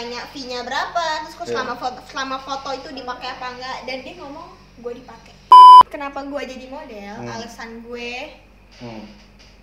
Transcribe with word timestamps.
nanya 0.00 0.24
fee-nya 0.32 0.64
berapa 0.64 1.04
terus 1.20 1.36
kok 1.36 1.44
Iya. 1.44 1.52
selama 1.52 1.74
foto 1.76 2.00
selama 2.08 2.36
foto 2.40 2.72
itu 2.72 2.88
dipakai 2.90 3.28
apa 3.30 3.52
enggak 3.52 3.76
dan 3.84 4.00
dia 4.00 4.16
ngomong 4.16 4.48
gue 4.80 4.92
dipakai 4.96 5.36
kenapa 5.86 6.24
gue 6.24 6.40
jadi 6.40 6.66
model 6.66 7.14
Hmm. 7.20 7.28
alasan 7.30 7.84
gue 7.84 8.32
Hmm. 8.80 9.04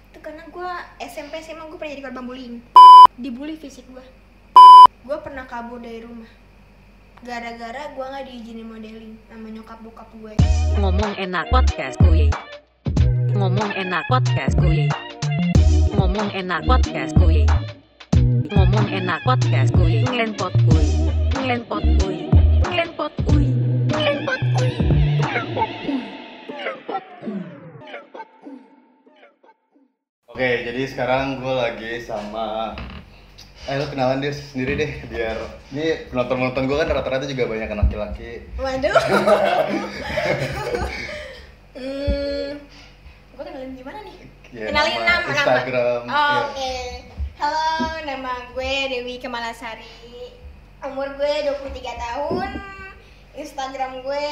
itu 0.07 0.19
karena 0.21 0.45
gue 0.45 0.69
SMP 1.01 1.41
SMA 1.41 1.65
gue 1.65 1.73
pernah 1.73 1.89
jadi 1.89 2.05
korban 2.05 2.21
bullying 2.23 2.55
dibully 3.17 3.57
fisik 3.57 3.89
gue 3.89 4.05
gue 5.01 5.17
pernah 5.25 5.49
kabur 5.49 5.81
dari 5.81 6.05
rumah 6.05 6.29
gara-gara 7.17 7.89
gue 7.89 8.05
nggak 8.05 8.25
diizinin 8.29 8.67
modeling 8.67 9.17
sama 9.25 9.49
nyokap 9.49 9.81
bokap 9.81 10.09
gue 10.13 10.37
Ngomong 10.77 11.17
enak 11.17 11.49
podcast 11.49 11.97
kuy. 11.97 12.29
Ngomong 13.33 13.73
enak 13.73 14.05
podcast 14.05 14.53
kuy. 14.53 14.85
Ngomong 15.91 16.29
enak 16.29 16.61
podcast 16.61 17.17
kuy. 17.17 17.41
Ngomong 18.47 18.87
enak 18.87 19.19
podcast 19.27 19.75
kuy. 19.75 20.03
Ngelenpot 20.07 20.53
kuy. 20.67 20.87
Ngelenpot 21.35 21.83
kuy. 21.99 22.17
Ngelenpot 22.63 23.13
kuy. 23.27 23.45
Ngelenpot 23.91 24.41
kuy. 24.55 24.71
Oke, 30.31 30.49
jadi 30.63 30.81
sekarang 30.87 31.41
gue 31.41 31.53
lagi 31.55 31.91
sama 32.05 32.77
Eh, 33.67 33.75
lo 33.75 33.91
kenalan 33.91 34.23
dia 34.23 34.31
sendiri 34.31 34.79
deh, 34.79 34.91
biar 35.11 35.35
Ini 35.75 36.07
penonton-penonton 36.07 36.71
gue 36.71 36.77
kan 36.79 36.87
rata-rata 36.87 37.27
juga 37.27 37.51
banyak 37.51 37.67
anak 37.67 37.91
laki-laki 37.91 38.47
waduh 38.55 38.95
hmm, 41.75 42.49
gue 43.35 43.43
kenalin 43.43 43.71
gimana 43.75 43.99
nih 44.07 44.17
Ya, 44.55 44.71
kenalin 44.71 45.03
nama, 45.03 45.27
nama, 45.27 45.35
Instagram, 45.35 46.01
oh, 46.07 46.15
iya. 46.15 46.39
oke 46.47 46.71
halo 47.37 48.01
nama 48.01 48.49
gue 48.49 48.73
Dewi 48.89 49.21
Kemalasari 49.21 50.33
umur 50.81 51.05
gue 51.21 51.33
23 51.45 51.69
tahun. 51.85 52.49
Instagram 53.37 54.01
gue 54.01 54.25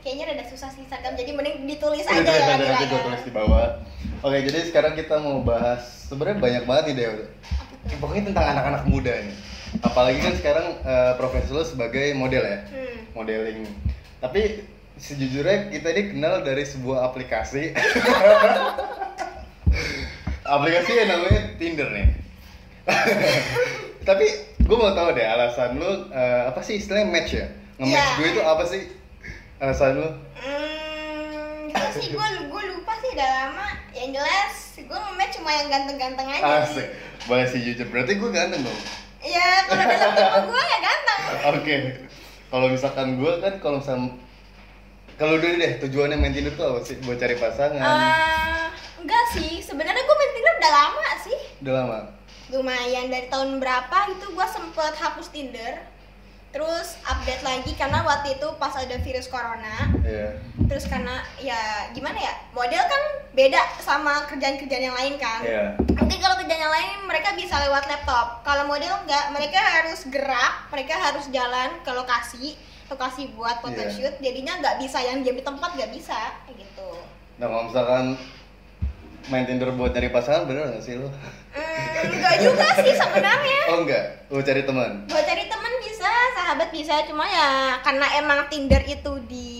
kayaknya 0.00 0.32
rada 0.32 0.48
susah 0.48 0.72
sih 0.72 0.80
Instagram. 0.80 1.20
Jadi 1.20 1.36
mending 1.36 1.68
ditulis 1.68 2.08
aja 2.08 2.24
ya 2.24 2.56
nanti 2.56 2.88
gue 2.88 3.00
tulis 3.04 3.22
di 3.28 3.32
bawah. 3.36 3.76
Oke, 4.24 4.40
jadi 4.48 4.72
sekarang 4.72 4.96
kita 4.96 5.20
mau 5.20 5.44
bahas 5.44 6.08
Sebenarnya 6.08 6.40
banyak 6.40 6.64
banget 6.64 6.84
nih 6.88 6.96
Dew 6.96 7.16
Pokoknya 8.00 8.32
tentang 8.32 8.56
anak-anak 8.56 8.88
muda 8.88 9.12
nih. 9.12 9.36
Apalagi 9.84 10.18
kan 10.24 10.34
sekarang 10.40 10.66
eh, 10.80 11.12
profesi 11.20 11.52
lo 11.52 11.60
sebagai 11.60 12.16
model 12.16 12.40
ya 12.40 12.58
Hmm. 12.72 12.96
Modeling. 13.12 13.68
Tapi 14.24 14.64
sejujurnya 14.96 15.76
kita 15.76 15.92
ini 15.92 16.16
kenal 16.16 16.40
dari 16.40 16.64
sebuah 16.64 17.04
aplikasi. 17.12 17.76
Aplikasi 20.56 20.90
yang 20.96 21.08
namanya 21.12 21.40
Tinder 21.60 21.92
nih. 21.92 22.24
Tapi 24.08 24.26
gue 24.62 24.76
mau 24.78 24.94
tahu 24.94 25.14
deh 25.14 25.26
alasan 25.26 25.78
lu 25.78 26.10
eh, 26.10 26.42
apa 26.46 26.60
sih 26.62 26.78
istilahnya 26.78 27.08
match 27.10 27.32
ya? 27.34 27.46
Nge-match 27.76 27.92
Iya. 27.92 28.16
gue 28.18 28.26
itu 28.32 28.42
apa 28.42 28.64
sih? 28.64 28.82
Alasan 29.58 29.92
lu? 29.98 30.08
Hmm, 30.38 31.70
sih 31.96 32.12
gue 32.14 32.26
gue 32.46 32.62
lupa 32.70 32.92
sih 33.02 33.10
udah 33.14 33.28
lama. 33.28 33.66
Yang 33.90 34.10
jelas 34.20 34.54
gue 34.76 34.98
nge-match 34.98 35.32
cuma 35.40 35.50
yang 35.50 35.68
ganteng-ganteng 35.68 36.26
aja. 36.30 36.42
Asik. 36.62 36.86
Boleh 37.26 37.46
sih 37.50 37.60
jujur. 37.62 37.86
Berarti 37.90 38.12
gue 38.14 38.30
ganteng 38.30 38.62
dong. 38.62 38.80
Ya 39.26 39.66
kalau 39.66 39.82
dalam 39.82 40.12
tipe 40.14 40.40
gue 40.46 40.62
ya 40.62 40.78
ganteng. 40.78 41.20
Oke. 41.58 41.74
Kalau 42.46 42.66
misalkan 42.70 43.18
gue 43.18 43.32
kan 43.42 43.54
kalau 43.58 43.82
misalkan 43.82 44.22
kalau 45.16 45.40
dulu 45.40 45.56
deh 45.56 45.72
tujuannya 45.80 46.20
main 46.20 46.30
Tinder 46.36 46.52
tuh 46.54 46.76
apa 46.76 46.80
sih? 46.84 47.00
Buat 47.02 47.18
cari 47.18 47.34
pasangan. 47.40 47.80
Eh, 47.80 48.64
enggak 49.00 49.24
sih, 49.32 49.64
sebenarnya 49.64 50.04
gue 50.04 50.16
main 50.16 50.32
Tinder 50.36 50.54
udah 50.60 50.72
lama 50.72 51.04
sih. 51.24 51.38
Udah 51.64 51.74
lama. 51.82 51.98
Lumayan 52.52 53.10
dari 53.10 53.26
tahun 53.26 53.58
berapa 53.58 54.14
gitu 54.14 54.32
gue 54.32 54.46
sempet 54.46 54.94
hapus 54.94 55.28
Tinder. 55.34 55.82
Terus 56.54 56.96
update 57.04 57.44
lagi 57.44 57.76
karena 57.76 58.00
waktu 58.00 58.40
itu 58.40 58.48
pas 58.56 58.72
ada 58.72 58.96
virus 59.02 59.28
corona. 59.28 59.92
Iya. 60.00 60.40
Terus 60.70 60.88
karena 60.88 61.20
ya 61.36 61.90
gimana 61.92 62.16
ya 62.16 62.32
model 62.56 62.80
kan 62.80 63.02
beda 63.36 63.60
sama 63.84 64.24
kerjaan-kerjaan 64.24 64.88
yang 64.88 64.96
lain 64.96 65.20
kan. 65.20 65.44
Iya. 65.44 65.76
Mungkin 65.76 66.16
kalau 66.16 66.40
kerjaan 66.40 66.62
yang 66.64 66.72
lain 66.72 66.90
mereka 67.04 67.36
bisa 67.36 67.60
lewat 67.60 67.84
laptop. 67.90 68.40
Kalau 68.40 68.64
model 68.64 69.04
enggak, 69.04 69.36
mereka 69.36 69.60
harus 69.60 70.08
gerak, 70.08 70.70
mereka 70.72 70.96
harus 70.96 71.28
jalan 71.28 71.76
ke 71.84 71.90
lokasi, 71.92 72.56
lokasi 72.88 73.28
buat 73.36 73.60
Iya. 73.60 73.62
photoshoot. 73.66 74.14
Jadinya 74.24 74.56
nggak 74.62 74.80
bisa 74.80 74.98
yang 75.04 75.20
diam 75.20 75.36
di 75.36 75.44
tempat 75.44 75.76
nggak 75.76 75.92
bisa 75.92 76.16
kayak 76.48 76.56
gitu. 76.56 76.88
Nah 77.36 77.52
kalau 77.52 77.68
misalkan 77.68 78.04
main 79.28 79.44
Tinder 79.44 79.74
buat 79.76 79.92
cari 79.92 80.08
pasangan 80.08 80.46
bener 80.48 80.72
gak 80.72 80.86
sih 80.86 80.96
lo? 80.96 81.10
Enggak 81.98 82.34
juga 82.38 82.66
sih 82.76 82.92
sebenarnya. 82.92 83.60
Oh 83.66 83.78
enggak, 83.80 84.04
lu 84.28 84.40
cari 84.40 84.62
teman. 84.62 84.90
Buat 85.06 85.24
cari 85.24 85.44
teman 85.46 85.72
bisa, 85.80 86.10
sahabat 86.34 86.68
bisa, 86.70 86.94
cuma 87.04 87.24
ya 87.24 87.48
karena 87.80 88.06
emang 88.16 88.40
Tinder 88.46 88.82
itu 88.82 89.12
di 89.24 89.54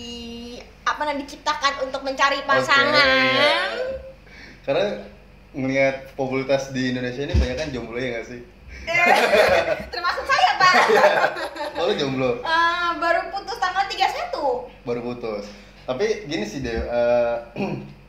apa 0.83 1.03
namanya 1.03 1.23
diciptakan 1.23 1.73
untuk 1.83 2.01
mencari 2.01 2.39
pasangan. 2.43 3.07
iya. 3.27 3.55
Karena 4.63 4.85
ngelihat 5.51 6.13
popularitas 6.13 6.69
di 6.69 6.91
Indonesia 6.91 7.21
ini 7.21 7.33
banyak 7.33 7.57
kan 7.57 7.67
jomblo 7.71 7.97
ya 7.97 8.19
gak 8.19 8.27
sih? 8.27 8.41
Termasuk 9.93 10.23
saya, 10.23 10.49
Pak. 10.55 10.73
Oh, 11.77 11.85
lu 11.85 11.93
jomblo, 11.93 12.41
Eh, 12.41 12.89
baru 12.97 13.29
putus 13.29 13.57
tanggal 13.57 13.85
31. 13.85 14.33
baru 14.81 15.01
putus. 15.03 15.45
Tapi 15.85 16.25
gini 16.25 16.41
sih 16.43 16.59
deh, 16.59 16.73
eh, 16.73 17.35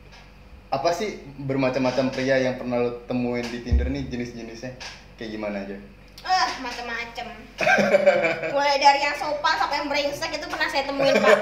apa 0.69 0.93
sih 0.93 1.25
bermacam-macam 1.41 2.13
pria 2.13 2.37
yang 2.37 2.61
pernah 2.61 2.85
lu 2.85 2.91
temuin 3.09 3.45
di 3.49 3.65
Tinder 3.65 3.89
nih 3.89 4.05
jenis-jenisnya? 4.13 4.77
Kayak 5.17 5.31
gimana 5.33 5.57
aja? 5.65 5.77
Eh, 6.19 6.49
macem-macem. 6.61 7.27
Mulai 8.55 8.77
dari 8.77 9.01
yang 9.01 9.17
sopan 9.17 9.55
sampai 9.57 9.81
yang 9.81 9.89
brengsek 9.89 10.31
itu 10.37 10.47
pernah 10.51 10.69
saya 10.69 10.85
temuin, 10.85 11.15
Pak. 11.17 11.39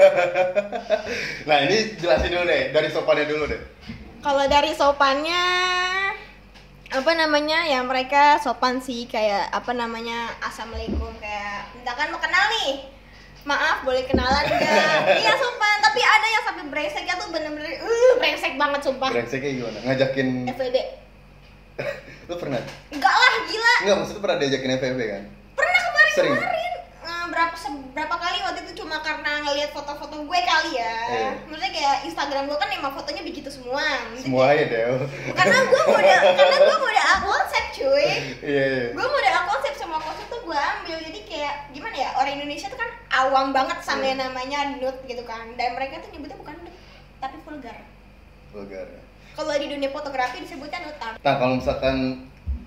Nah 1.48 1.56
ini 1.66 1.98
jelasin 1.98 2.30
dulu 2.30 2.44
deh, 2.46 2.62
dari 2.70 2.88
sopannya 2.92 3.26
dulu 3.26 3.44
deh. 3.50 3.60
Kalau 4.22 4.44
dari 4.46 4.72
sopannya 4.74 5.42
apa 6.86 7.12
namanya 7.18 7.66
ya 7.66 7.82
mereka 7.82 8.38
sopan 8.38 8.78
sih 8.78 9.10
kayak 9.10 9.50
apa 9.50 9.74
namanya 9.74 10.30
assalamualaikum 10.38 11.10
kayak 11.18 11.66
misalkan 11.74 12.14
mau 12.14 12.22
kenal 12.22 12.46
nih 12.62 12.86
maaf 13.46 13.78
boleh 13.80 14.02
kenalan 14.04 14.42
nggak 14.44 14.98
iya 15.22 15.32
sopan 15.34 15.78
tapi 15.78 16.00
ada 16.00 16.26
yang 16.28 16.44
sampai 16.44 16.64
brengseknya 16.66 17.14
tuh 17.14 17.30
bener-bener 17.30 17.78
uh 17.78 18.12
brengsek 18.18 18.54
banget 18.54 18.80
sumpah 18.82 19.08
Brengseknya 19.08 19.50
gimana? 19.54 19.78
Ngajakin, 19.84 20.28
FWB 20.50 20.76
lu 22.28 22.34
pernah? 22.36 22.58
enggak 22.88 23.14
lah 23.14 23.32
gila 23.44 23.74
Enggak, 23.78 23.96
maksudnya 23.96 24.20
pernah 24.20 24.36
diajakin 24.36 24.70
FVB 24.74 25.00
kan? 25.06 25.22
pernah 25.54 25.80
kemarin 25.80 26.12
Sering? 26.12 26.34
kemarin 26.34 26.64
Eh, 26.98 27.26
berapa 27.28 27.54
se- 27.54 27.70
berapa 27.92 28.10
kali 28.12 28.38
waktu 28.42 28.66
itu 28.66 28.82
cuma 28.82 28.98
karena 28.98 29.38
ngelihat 29.40 29.70
foto-foto 29.70 30.16
gue 30.20 30.40
kali 30.42 30.74
ya 30.74 30.98
Iya. 31.06 31.30
maksudnya 31.46 31.70
kayak 31.70 31.96
Instagram 32.02 32.44
gue 32.44 32.58
kan 32.58 32.66
emang 32.68 32.90
fotonya 32.92 33.22
begitu 33.22 33.46
semua 33.46 33.78
Maksudnya 34.04 34.26
Semua 34.26 34.44
aja 34.48 34.64
deh. 34.66 34.82
karena 35.30 35.58
gue 35.64 35.82
model 35.86 36.20
karena 36.34 36.56
gue 36.58 36.76
model 36.76 37.04
konsep 37.22 37.64
cuy 37.72 38.06
Iya, 38.42 38.64
iya. 38.66 38.86
gue 38.90 39.06
model 39.06 39.25
awam 43.18 43.50
banget 43.50 43.78
sama 43.80 44.02
Iya. 44.02 44.08
yang 44.08 44.20
namanya 44.24 44.58
nude 44.74 45.00
gitu 45.04 45.22
kan 45.22 45.46
dan 45.54 45.72
mereka 45.72 46.00
tuh 46.00 46.10
nyebutnya 46.10 46.36
bukan 46.36 46.54
nude 46.58 46.72
tapi 47.16 47.36
vulgar 47.40 47.78
Vulgar. 48.48 48.86
ya. 48.86 49.02
kalau 49.32 49.52
di 49.52 49.66
dunia 49.66 49.88
fotografi 49.88 50.36
disebutnya 50.38 50.78
nude 50.82 50.98
Nah 51.18 51.34
kalau 51.34 51.56
misalkan 51.56 51.96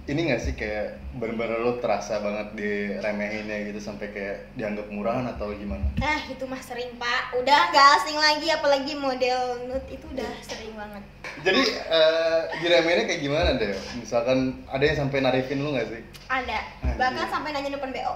ini 0.06 0.26
gak 0.28 0.42
sih 0.42 0.54
kayak 0.54 0.98
bener-bener 1.14 1.60
lo 1.60 1.78
terasa 1.78 2.18
banget 2.18 2.58
diremehinnya 2.58 3.62
gitu 3.64 3.78
sampai 3.80 4.10
kayak 4.10 4.50
dianggap 4.54 4.90
murahan 4.90 5.22
atau 5.28 5.54
gimana? 5.54 5.86
nah 5.96 6.18
itu 6.26 6.42
mah 6.44 6.58
sering 6.60 6.98
pak 6.98 7.30
udah 7.36 7.70
nggak 7.70 7.88
asing 7.96 8.18
lagi 8.18 8.50
apalagi 8.50 8.94
model 8.96 9.38
nude 9.64 9.86
itu 9.88 10.06
udah 10.08 10.30
sering 10.42 10.74
banget 10.74 11.04
Jadi 11.40 11.62
eh 11.72 12.40
diremehinnya 12.60 13.06
kayak 13.06 13.22
gimana 13.22 13.50
deh? 13.56 13.70
Misalkan 13.96 14.38
ada 14.66 14.82
yang 14.82 14.98
sampai 15.00 15.18
narifin 15.20 15.62
lu 15.62 15.72
gak 15.72 15.88
sih? 15.88 16.02
ada 16.28 16.58
Anjir. 16.80 16.98
bahkan 16.98 17.26
sampai 17.28 17.50
nanya 17.52 17.70
depan 17.72 17.90
BO 17.92 18.14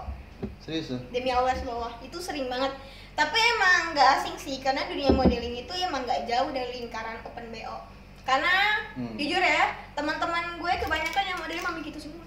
Serius 0.59 0.89
demi 1.09 1.29
Allah 1.29 1.53
semua 1.53 1.91
itu 1.99 2.17
sering 2.17 2.47
banget 2.47 2.71
tapi 3.13 3.37
emang 3.37 3.93
nggak 3.93 4.09
asing 4.15 4.35
sih 4.35 4.57
karena 4.57 4.85
dunia 4.85 5.09
modeling 5.09 5.53
itu 5.55 5.73
emang 5.79 6.01
nggak 6.01 6.25
jauh 6.25 6.49
dari 6.49 6.79
lingkaran 6.79 7.21
open 7.21 7.45
BO 7.47 7.77
karena 8.23 8.53
Hmm. 8.93 9.13
jujur 9.13 9.37
ya 9.37 9.63
teman-teman 9.91 10.55
gue 10.55 10.73
kebanyakan 10.77 11.23
yang 11.25 11.37
modeling 11.37 11.61
mami 11.61 11.81
gitu 11.83 11.99
semua 11.99 12.21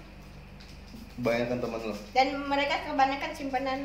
Banyak 1.17 1.47
kan 1.47 1.57
temen 1.57 1.79
lo? 1.81 1.95
dan 2.11 2.27
mereka 2.41 2.75
kebanyakan 2.83 3.31
simpanan 3.31 3.79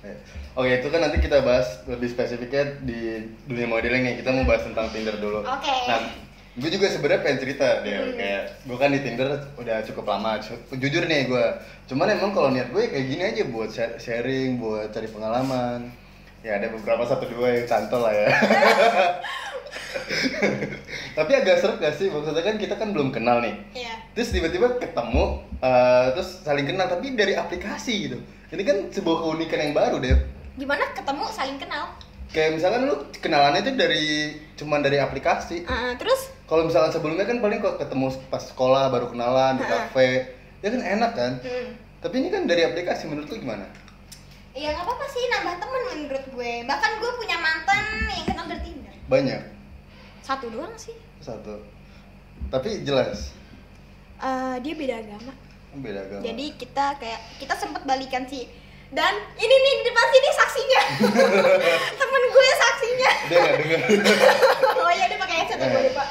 Ya. 0.00 0.16
Oke 0.54 0.80
itu 0.80 0.88
kan 0.88 1.00
nanti 1.02 1.20
kita 1.20 1.44
bahas 1.44 1.84
lebih 1.84 2.08
spesifiknya 2.08 2.80
di 2.80 3.20
dunia 3.44 3.68
modeling 3.68 4.00
nih 4.00 4.14
Kita 4.16 4.32
mau 4.32 4.48
bahas 4.48 4.64
tentang 4.64 4.88
Tinder 4.88 5.12
dulu 5.14 5.44
Oke. 5.44 5.76
Nah 5.84 6.08
gue 6.50 6.66
juga 6.66 6.90
sebenarnya 6.90 7.22
pengen 7.22 7.38
cerita 7.38 7.66
deh 7.80 7.94
Hmm. 7.94 8.18
kayak 8.18 8.42
gue 8.66 8.76
kan 8.76 8.90
di 8.90 9.00
Tinder 9.00 9.28
udah 9.54 9.76
cukup 9.86 10.04
lama. 10.08 10.42
Jujur 10.72 11.06
nih 11.06 11.26
gue 11.26 11.44
cuman 11.86 12.10
emang 12.10 12.30
kalau 12.30 12.50
niat 12.50 12.68
gue 12.68 12.82
kayak 12.84 13.06
gini 13.06 13.22
aja 13.22 13.42
buat 13.46 13.70
sharing 13.96 14.58
buat 14.58 14.90
cari 14.90 15.06
pengalaman. 15.06 15.86
Ya 16.40 16.56
ada 16.56 16.66
beberapa 16.68 17.04
satu 17.04 17.28
dua 17.28 17.52
yang 17.52 17.66
cantol 17.66 18.00
lah 18.00 18.14
ya. 18.16 18.28
Tapi 21.10 21.30
agak 21.34 21.60
seret 21.60 21.76
gak 21.78 21.94
sih? 21.94 22.08
Maksudnya 22.08 22.40
kan 22.40 22.56
kita 22.56 22.74
kan 22.74 22.90
belum 22.90 23.10
kenal 23.10 23.42
nih. 23.42 23.54
Iya. 23.76 23.94
terus 24.10 24.34
tiba-tiba 24.34 24.74
ketemu 24.76 25.38
eh, 25.60 26.06
terus 26.16 26.42
saling 26.42 26.66
kenal 26.66 26.88
tapi 26.88 27.14
dari 27.14 27.36
aplikasi 27.36 28.10
gitu. 28.10 28.18
Ini 28.50 28.62
kan 28.64 28.76
sebuah 28.90 29.22
keunikan 29.22 29.60
yang 29.60 29.74
baru 29.76 29.98
deh 30.00 30.16
gimana 30.58 30.82
ketemu 30.92 31.24
saling 31.30 31.56
kenal? 31.56 31.94
Kayak 32.30 32.58
misalkan 32.58 32.84
lu 32.84 32.94
kenalannya 33.16 33.62
itu 33.62 33.72
dari 33.74 34.04
cuman 34.54 34.82
dari 34.82 34.98
aplikasi. 34.98 35.64
Ah, 35.64 35.94
terus 35.96 36.29
kalau 36.50 36.66
misalkan 36.66 36.90
sebelumnya 36.90 37.22
kan 37.22 37.38
paling 37.38 37.62
kok 37.62 37.78
ketemu 37.78 38.10
pas 38.26 38.42
sekolah 38.42 38.90
baru 38.90 39.06
kenalan 39.06 39.54
di 39.54 39.64
kafe. 39.64 40.34
Ya 40.60 40.68
kan 40.68 40.82
enak 40.82 41.12
kan? 41.14 41.32
Hmm, 41.40 41.78
tapi 42.02 42.20
ini 42.20 42.28
kan 42.28 42.44
dari 42.44 42.66
aplikasi 42.66 43.06
menurut 43.06 43.30
lu 43.30 43.38
gimana? 43.38 43.70
Ya 44.50 44.74
nggak 44.74 44.82
apa-apa 44.82 45.06
sih 45.06 45.22
nambah 45.30 45.54
temen 45.56 45.82
menurut 45.88 46.24
gue. 46.26 46.52
Bahkan 46.66 46.90
gue 46.98 47.10
punya 47.16 47.38
mantan 47.38 47.84
yang 48.10 48.26
kenal 48.26 48.44
dari 48.44 48.60
Tinder. 48.60 48.92
Banyak? 49.06 49.42
Satu 50.20 50.50
doang 50.50 50.74
sih. 50.74 50.98
Satu. 51.22 51.62
Tapi 52.50 52.82
jelas? 52.82 53.30
Eh, 54.18 54.56
dia 54.60 54.74
beda 54.74 54.98
agama. 54.98 55.32
Beda 55.72 56.02
agama. 56.02 56.22
Jadi 56.26 56.46
kita 56.58 56.98
kayak 56.98 57.20
kita 57.38 57.54
sempet 57.54 57.86
balikan 57.86 58.26
sih. 58.26 58.50
Dan 58.90 59.14
ini 59.38 59.54
nih 59.54 59.74
di 59.80 59.84
depan 59.86 60.06
sini 60.10 60.28
saksinya. 60.34 60.80
Temen 62.02 62.22
gue 62.26 62.48
saksinya. 62.58 63.10
Dia 63.30 63.38
nggak 63.38 63.54
dengar 63.54 63.80
oh 64.82 64.90
iya 64.90 65.06
dia 65.06 65.14
pakai 65.16 65.36
headset 65.40 65.56
ya 65.56 65.68
gue 65.68 65.78
Eh. 65.78 65.86
lupa 65.88 66.04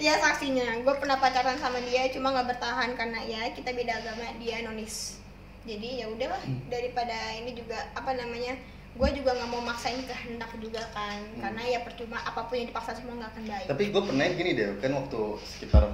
dia 0.00 0.16
saksinya 0.16 0.80
gue 0.80 0.94
pernah 0.96 1.14
pacaran 1.14 1.54
sama 1.54 1.76
dia 1.82 2.08
cuma 2.08 2.32
nggak 2.32 2.56
bertahan 2.56 2.90
karena 2.94 3.20
ya 3.22 3.52
kita 3.52 3.70
beda 3.70 3.92
agama 3.94 4.24
dia 4.40 4.64
nonis 4.64 5.20
jadi 5.62 6.02
ya 6.02 6.06
udahlah 6.08 6.40
Hmm. 6.40 6.56
daripada 6.66 7.12
ini 7.36 7.52
juga 7.52 7.76
apa 7.92 8.16
namanya 8.16 8.56
gue 8.90 9.08
juga 9.12 9.36
nggak 9.36 9.50
mau 9.50 9.60
maksain 9.60 10.00
kehendak 10.02 10.48
juga 10.56 10.80
kan 10.90 11.20
Hmm. 11.20 11.40
karena 11.44 11.62
ya 11.68 11.78
percuma 11.80 12.16
apa 12.18 12.48
pun 12.48 12.56
yang 12.56 12.68
dipaksa 12.68 12.96
semua 12.96 13.14
nggak 13.14 13.30
akan 13.30 13.44
baik 13.44 13.66
tapi 13.68 13.82
gue 13.86 14.02
pernah 14.02 14.26
gini 14.26 14.50
deh 14.56 14.70
kan 14.80 14.90
waktu 14.96 15.20
sekitar 15.46 15.84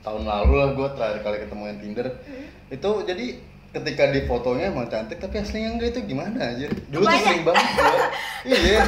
tahun 0.00 0.22
lalu 0.24 0.52
lah 0.56 0.68
gue 0.72 0.88
terakhir 0.96 1.18
kali 1.20 1.36
ketemu 1.38 1.62
yang 1.66 1.78
Tinder 1.78 2.06
Hmm. 2.16 2.46
itu 2.72 2.90
jadi 3.04 3.26
ketika 3.70 4.10
di 4.10 4.26
fotonya 4.26 4.74
emang 4.74 4.90
cantik 4.90 5.22
tapi 5.22 5.38
aslinya 5.38 5.78
enggak 5.78 5.94
itu 5.94 6.00
gimana 6.10 6.42
aja 6.42 6.66
dulu 6.90 7.06
tuh 7.06 7.10
Kebanyak- 7.14 7.22
sering 7.22 7.44
banget 7.46 7.66
gua. 7.70 8.06
iya. 8.50 8.82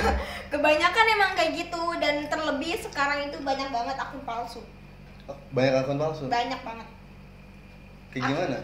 Kebanyakan 0.51 1.05
emang 1.17 1.31
kayak 1.39 1.51
gitu 1.55 1.83
dan 2.03 2.15
terlebih 2.27 2.75
sekarang 2.83 3.19
itu 3.31 3.39
banyak 3.41 3.69
banget 3.71 3.97
akun 3.97 4.23
palsu. 4.27 4.61
Banyak 5.55 5.75
akun 5.87 5.97
palsu? 6.03 6.25
Banyak 6.27 6.61
banget. 6.67 6.89
Kayak 8.11 8.25
gimana? 8.35 8.59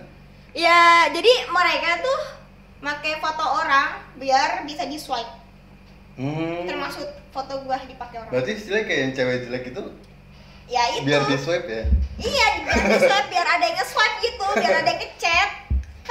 Ya 0.59 1.07
jadi 1.15 1.33
mereka 1.49 2.03
tuh 2.03 2.21
pakai 2.83 3.23
foto 3.23 3.45
orang 3.63 4.03
biar 4.19 4.63
bisa 4.67 4.87
di 4.87 4.99
swipe 4.99 5.39
hmm. 6.19 6.67
termasuk 6.67 7.07
foto 7.31 7.63
gua 7.63 7.79
dipakai 7.87 8.27
orang. 8.27 8.31
Berarti 8.35 8.51
istilahnya 8.59 8.87
kayak 8.91 9.01
yang 9.01 9.13
cewek 9.15 9.37
jelek 9.47 9.65
itu 9.71 9.83
ya 10.69 10.83
itu. 10.93 11.07
biar 11.07 11.23
di 11.31 11.37
swipe 11.39 11.69
ya? 11.71 11.85
Iya 12.19 12.47
biar 12.67 12.79
di 12.91 12.99
swipe 13.07 13.29
biar 13.31 13.47
ada 13.47 13.65
yang 13.65 13.77
nge-swipe 13.79 14.17
gitu 14.21 14.47
biar 14.59 14.75
ada 14.83 14.91
yang 14.91 15.01
ngechat 15.01 15.51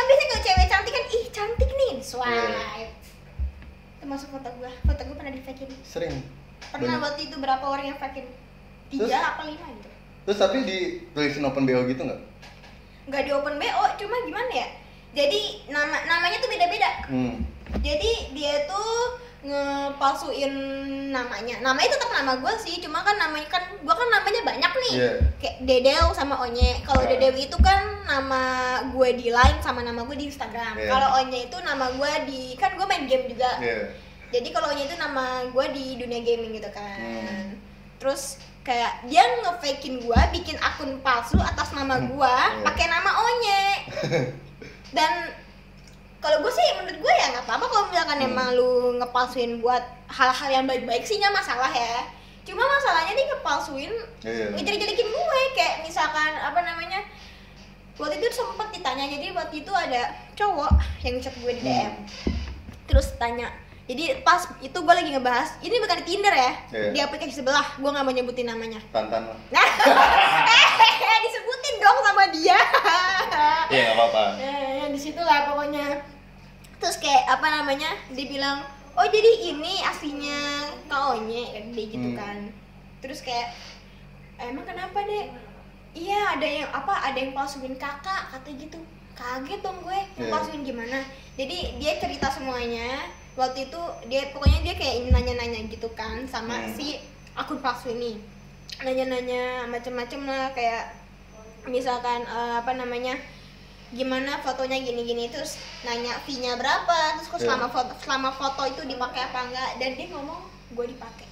biasanya 0.08 0.30
kalau 0.32 0.44
cewek 0.44 0.68
cantik 0.68 0.94
kan 0.94 1.06
ih 1.08 1.24
cantik 1.30 1.70
nih 1.70 1.92
swipe. 2.00 2.32
Iya. 2.32 2.88
termasuk 3.98 4.28
foto 4.32 4.50
gua. 4.56 4.72
Foto 4.88 5.02
gua 5.04 5.16
pernah 5.20 5.34
di 5.36 5.42
fakein 5.44 5.72
sering. 5.84 6.16
Pernah 6.72 6.96
Banyak. 6.98 7.06
waktu 7.06 7.22
itu 7.28 7.36
berapa 7.38 7.66
orang 7.68 7.86
yang 7.92 8.00
fakein 8.00 8.28
tiga 8.88 9.04
Terus? 9.12 9.30
apa 9.36 9.42
lima 9.44 9.68
gitu. 9.78 9.90
Terus 10.24 10.38
tapi 10.40 10.58
di 10.64 10.78
tulisin 11.12 11.44
open 11.44 11.68
BO 11.68 11.84
gitu 11.88 12.02
nggak? 12.08 12.20
Nggak 13.08 13.22
di 13.28 13.32
open 13.36 13.56
bo 13.60 13.84
cuma 14.00 14.16
gimana 14.24 14.52
ya? 14.52 14.68
Jadi 15.12 15.42
nama 15.68 15.98
namanya 16.08 16.38
tuh 16.40 16.50
beda-beda. 16.52 16.92
Hmm. 17.08 17.36
jadi 17.84 18.32
dia 18.32 18.64
tuh 18.64 19.20
ngepalsuin 19.38 20.54
namanya 21.10 21.62
namanya 21.62 21.90
tetap 21.94 22.10
nama 22.10 22.34
gue 22.36 22.54
sih 22.58 22.82
cuma 22.82 23.02
kan 23.02 23.16
namanya 23.16 23.48
kan 23.48 23.64
gue 23.70 23.94
kan 23.94 24.10
namanya 24.10 24.42
banyak 24.44 24.72
nih 24.82 24.94
Iya. 24.98 25.12
kayak 25.38 25.56
Dedeo 25.62 26.06
sama 26.12 26.42
Onye 26.42 26.82
kalau 26.82 27.06
Ah. 27.06 27.08
Dedeo 27.08 27.34
itu 27.34 27.58
kan 27.58 27.80
nama 28.04 28.42
gue 28.88 29.10
di 29.14 29.30
line 29.30 29.60
sama 29.60 29.82
nama 29.82 30.02
gue 30.02 30.16
di 30.16 30.26
Instagram 30.26 30.74
Iya. 30.76 30.90
kalau 30.90 31.10
Onye 31.20 31.40
itu 31.46 31.58
nama 31.62 31.86
gue 31.88 32.12
di 32.26 32.42
kan 32.56 32.74
gue 32.74 32.86
main 32.86 33.06
game 33.06 33.30
juga 33.30 33.52
Iya. 33.60 33.94
jadi 34.32 34.48
kalau 34.50 34.68
Onye 34.70 34.84
itu 34.86 34.96
nama 34.96 35.26
gue 35.46 35.66
di 35.70 35.86
dunia 35.96 36.20
gaming 36.20 36.52
gitu 36.54 36.70
kan 36.70 36.98
Hmm. 36.98 37.48
terus 37.98 38.38
kayak 38.62 39.06
dia 39.06 39.24
ngefakein 39.40 40.02
gue 40.02 40.20
bikin 40.34 40.58
akun 40.60 41.00
palsu 41.00 41.38
atas 41.38 41.72
nama 41.72 41.96
Hmm. 41.96 42.10
gue 42.10 42.36
Iya. 42.36 42.66
pakai 42.66 42.86
nama 42.86 43.12
Onye 43.16 43.64
dan 44.98 45.14
kalau 46.28 46.44
gue 46.44 46.52
sih 46.52 46.68
menurut 46.76 47.00
gue 47.00 47.14
ya 47.14 47.26
nggak 47.32 47.46
apa-apa 47.46 47.66
kalau 47.66 47.86
misalkan 47.88 48.18
Hmm. 48.18 48.28
emang 48.28 48.48
lu 48.52 48.70
ngepalsuin 48.98 49.52
buat 49.58 49.80
hal-hal 50.08 50.50
yang 50.52 50.66
baik-baik 50.66 51.02
sih 51.02 51.16
nggak 51.16 51.32
masalah 51.32 51.72
ya 51.72 52.04
cuma 52.44 52.60
masalahnya 52.62 53.14
dia 53.14 53.26
ngepalsuin 53.30 53.92
Iya. 54.22 54.46
ngejelek-jelekin 54.52 55.08
gue 55.08 55.42
kayak 55.54 55.76
misalkan 55.82 56.32
apa 56.34 56.60
namanya 56.62 57.00
waktu 57.96 58.16
itu 58.18 58.28
sempet 58.30 58.68
ditanya 58.72 59.08
jadi 59.08 59.32
waktu 59.32 59.56
itu 59.58 59.72
ada 59.72 60.04
cowok 60.34 60.72
yang 61.02 61.16
chat 61.18 61.32
gue 61.34 61.52
di 61.54 61.62
DM 61.62 61.92
Hmm. 61.96 62.36
terus 62.86 63.16
tanya 63.16 63.48
jadi 63.86 64.20
pas 64.20 64.44
itu 64.60 64.76
gue 64.76 64.94
lagi 64.94 65.10
ngebahas 65.10 65.60
ini 65.62 65.76
bukan 65.78 65.98
di 65.98 66.06
Tinder 66.06 66.32
ya 66.32 66.52
Iya. 66.70 66.90
di 66.92 67.00
aplikasi 67.02 67.32
sebelah 67.34 67.64
gue 67.74 67.88
nggak 67.88 68.04
mau 68.04 68.12
nyebutin 68.12 68.46
namanya 68.46 68.84
Tantan 68.90 69.24
lah. 69.24 69.38
nah 69.50 69.64
eh 71.04 71.18
disebutin 71.22 71.76
dong 71.78 72.00
sama 72.02 72.24
dia 72.30 72.60
Iya 73.68 73.82
nggak 73.86 73.98
apa-apa. 73.98 74.24
eh 74.40 74.88
di 74.88 74.96
situ 74.98 75.20
lah 75.20 75.48
pokoknya 75.48 76.16
terus 76.78 76.98
kayak 76.98 77.26
apa 77.28 77.48
namanya 77.52 77.90
dia 78.10 78.26
bilang 78.26 78.62
oh 78.94 79.06
jadi 79.06 79.32
ini 79.48 79.82
aslinya 79.82 80.40
kaonye 80.86 81.44
kan 81.52 81.66
dia 81.70 81.86
gitu 81.86 82.08
Hmm. 82.08 82.18
kan 82.18 82.38
terus 82.98 83.20
kayak 83.20 83.54
emang 84.38 84.64
kenapa 84.64 85.02
deh 85.02 85.30
iya 85.94 86.34
ada 86.34 86.46
yang 86.46 86.70
apa 86.70 86.94
ada 87.04 87.18
yang 87.18 87.32
palsuin 87.32 87.74
kakak 87.76 88.30
kata 88.30 88.50
gitu 88.54 88.78
kaget 89.14 89.60
dong 89.60 89.82
gue 89.82 89.98
Iya. 90.16 90.30
palsuin 90.30 90.62
gimana 90.62 91.02
jadi 91.34 91.78
dia 91.78 91.98
cerita 91.98 92.30
semuanya 92.30 93.06
waktu 93.34 93.66
itu 93.66 93.82
dia 94.08 94.30
pokoknya 94.32 94.62
dia 94.64 94.76
kayak 94.76 95.10
nanya-nanya 95.10 95.66
gitu 95.68 95.90
kan 95.92 96.26
sama 96.26 96.54
Hmm. 96.56 96.74
si 96.74 96.98
akun 97.34 97.58
palsu 97.58 97.90
ini 97.92 98.18
nanya-nanya 98.78 99.66
macem-macem 99.66 100.22
lah 100.24 100.50
kayak 100.52 100.94
misalkan 101.66 102.22
eh, 102.24 102.54
apa 102.56 102.72
namanya 102.72 103.18
gimana 103.90 104.36
fotonya 104.38 104.76
gini-gini 104.78 105.28
terus 105.28 105.56
nanya 105.82 106.20
fee-nya 106.22 106.56
berapa 106.56 107.16
terus 107.16 107.28
kok 107.28 107.38
Iya. 107.38 107.46
selama 107.48 107.68
foto 107.68 107.92
selama 107.98 108.30
foto 108.32 108.62
itu 108.66 108.82
dipakai 108.84 109.22
apa 109.24 109.40
enggak 109.46 109.70
dan 109.78 109.90
dia 109.94 110.08
ngomong 110.10 110.42
gue 110.70 110.86
dipakai 110.90 111.28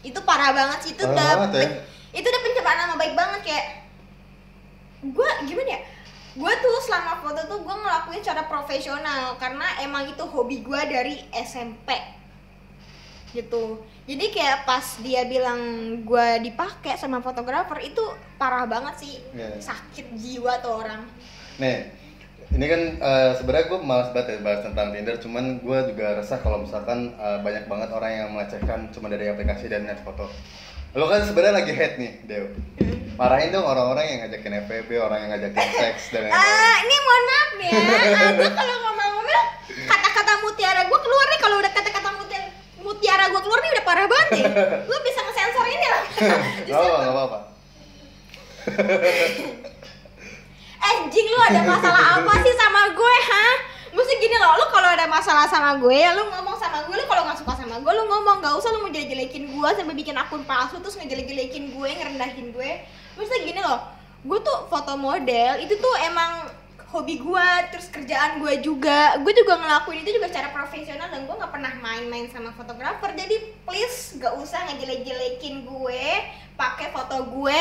itu 0.00 0.18
parah 0.22 0.50
banget 0.50 0.78
sih 0.80 0.92
itu 0.92 1.02
Parah 1.02 1.12
udah 1.12 1.28
banget 1.42 1.52
ya. 1.58 1.68
itu 2.14 2.26
udah 2.26 2.42
pencemaran 2.42 2.78
nama 2.82 2.94
baik 2.94 3.14
banget 3.14 3.40
kayak 3.44 3.66
gue 5.04 5.28
gimana 5.44 5.70
ya 5.70 5.80
gue 6.32 6.52
tuh 6.54 6.76
selama 6.82 7.12
foto 7.18 7.40
tuh 7.44 7.58
gue 7.60 7.74
ngelakuin 7.74 8.20
secara 8.20 8.44
profesional 8.44 9.36
karena 9.36 9.66
emang 9.80 10.04
itu 10.06 10.20
hobi 10.22 10.60
gue 10.60 10.80
dari 10.82 11.16
SMP 11.34 11.92
gitu 13.32 13.64
jadi 14.06 14.24
kayak 14.30 14.58
pas 14.64 14.96
dia 14.98 15.24
bilang 15.24 15.60
gue 16.00 16.26
dipakai 16.42 16.96
sama 16.96 17.20
fotografer 17.20 17.84
itu 17.84 18.00
parah 18.34 18.64
banget 18.64 18.94
sih 18.96 19.14
Iya. 19.30 19.58
sakit 19.58 20.06
jiwa 20.14 20.56
tuh 20.58 20.72
orang 20.78 21.04
Nih, 21.56 21.88
ini 22.52 22.66
kan 22.68 22.80
eh, 23.00 23.30
sebenarnya 23.40 23.66
gue 23.72 23.80
malas 23.80 24.08
banget 24.12 24.36
ya 24.36 24.44
bahas 24.44 24.60
tentang 24.60 24.92
Tinder, 24.92 25.16
cuman 25.16 25.44
gue 25.64 25.78
juga 25.88 26.06
resah 26.20 26.36
kalau 26.44 26.60
misalkan 26.60 27.16
eh, 27.16 27.38
banyak 27.40 27.64
banget 27.64 27.88
orang 27.96 28.12
yang 28.12 28.28
melecehkan 28.36 28.92
cuma 28.92 29.08
dari 29.08 29.32
aplikasi 29.32 29.72
dan 29.72 29.88
net 29.88 30.00
foto. 30.04 30.28
Lo 30.92 31.08
kan 31.08 31.24
sebenarnya 31.24 31.64
lagi 31.64 31.72
hate 31.72 31.96
nih, 31.96 32.12
Dew. 32.28 32.44
Marahin 33.16 33.48
dong 33.48 33.64
orang-orang 33.64 34.04
yang 34.04 34.18
ngajakin 34.28 34.68
FVB, 34.68 34.90
orang 35.00 35.18
yang 35.24 35.30
ngajakin 35.32 35.68
seks 35.72 36.12
dan 36.12 36.28
lain-lain. 36.28 36.36
ah 36.36 36.76
ini 36.84 36.96
mohon 37.00 37.22
maaf 37.24 37.50
nih 37.56 37.68
ya 37.72 38.28
gue 38.44 38.50
kalau 38.52 38.76
ngomong-ngomong 38.84 39.46
kata-kata 39.88 40.32
mutiara 40.44 40.82
gue 40.84 40.98
keluar 41.00 41.26
nih 41.32 41.40
kalau 41.40 41.56
udah 41.64 41.72
kata-kata 41.72 42.08
mutiara 42.12 42.46
mutiara 42.84 43.24
gue 43.32 43.40
keluar 43.40 43.60
nih 43.64 43.70
udah 43.72 43.84
parah 43.88 44.04
banget 44.04 44.28
nih 44.36 44.44
lu 44.84 44.96
bisa 45.00 45.20
ngesensor 45.24 45.64
ini 45.64 45.86
lah 45.88 46.02
gak 46.68 47.12
apa-apa. 47.16 47.38
anjing 50.80 51.26
lu 51.28 51.38
ada 51.48 51.60
masalah 51.64 52.20
apa 52.20 52.32
sih 52.44 52.54
sama 52.56 52.92
gue 52.92 53.16
ha 53.32 53.46
mesti 53.96 54.12
gini 54.20 54.36
loh 54.36 54.60
lu 54.60 54.66
kalau 54.68 54.88
ada 54.92 55.08
masalah 55.08 55.48
sama 55.48 55.80
gue 55.80 55.96
ya 55.96 56.12
lu 56.12 56.28
ngomong 56.28 56.56
sama 56.60 56.84
gue 56.84 56.94
lu 56.94 57.04
kalau 57.08 57.24
nggak 57.24 57.40
suka 57.40 57.56
sama 57.56 57.80
gue 57.80 57.92
lu 57.96 58.04
ngomong. 58.04 58.44
Gak 58.44 58.54
usah 58.60 58.70
lu 58.76 58.84
mau 58.84 58.92
jelek-jelekin 58.92 59.48
gue 59.48 59.68
sampai 59.72 59.96
bikin 59.96 60.16
akun 60.16 60.44
palsu 60.44 60.76
terus 60.84 61.00
ngejelek-jelekin 61.00 61.72
gue 61.72 61.90
ngerendahin 61.96 62.52
gue. 62.52 62.70
Mesti 63.16 63.48
gini 63.48 63.60
loh 63.64 63.80
gue 64.26 64.38
tuh 64.42 64.68
foto 64.68 64.98
model 64.98 65.62
itu 65.62 65.78
tuh 65.78 65.94
emang 66.04 66.50
hobi 66.92 67.18
gue 67.18 67.48
terus 67.72 67.88
kerjaan 67.88 68.38
gue 68.44 68.60
juga. 68.60 69.16
Gue 69.24 69.32
juga 69.32 69.56
ngelakuin 69.56 70.04
itu 70.04 70.20
juga 70.20 70.28
secara 70.28 70.52
profesional 70.52 71.08
dan 71.08 71.24
gue 71.24 71.34
nggak 71.34 71.52
pernah 71.52 71.72
main-main 71.80 72.28
sama 72.28 72.52
fotografer. 72.52 73.16
Jadi 73.16 73.56
please 73.64 74.20
gak 74.20 74.36
usah 74.36 74.68
ngejelek-jelekin 74.68 75.64
gue 75.64 76.04
pakai 76.56 76.92
foto 76.92 77.16
gue 77.32 77.58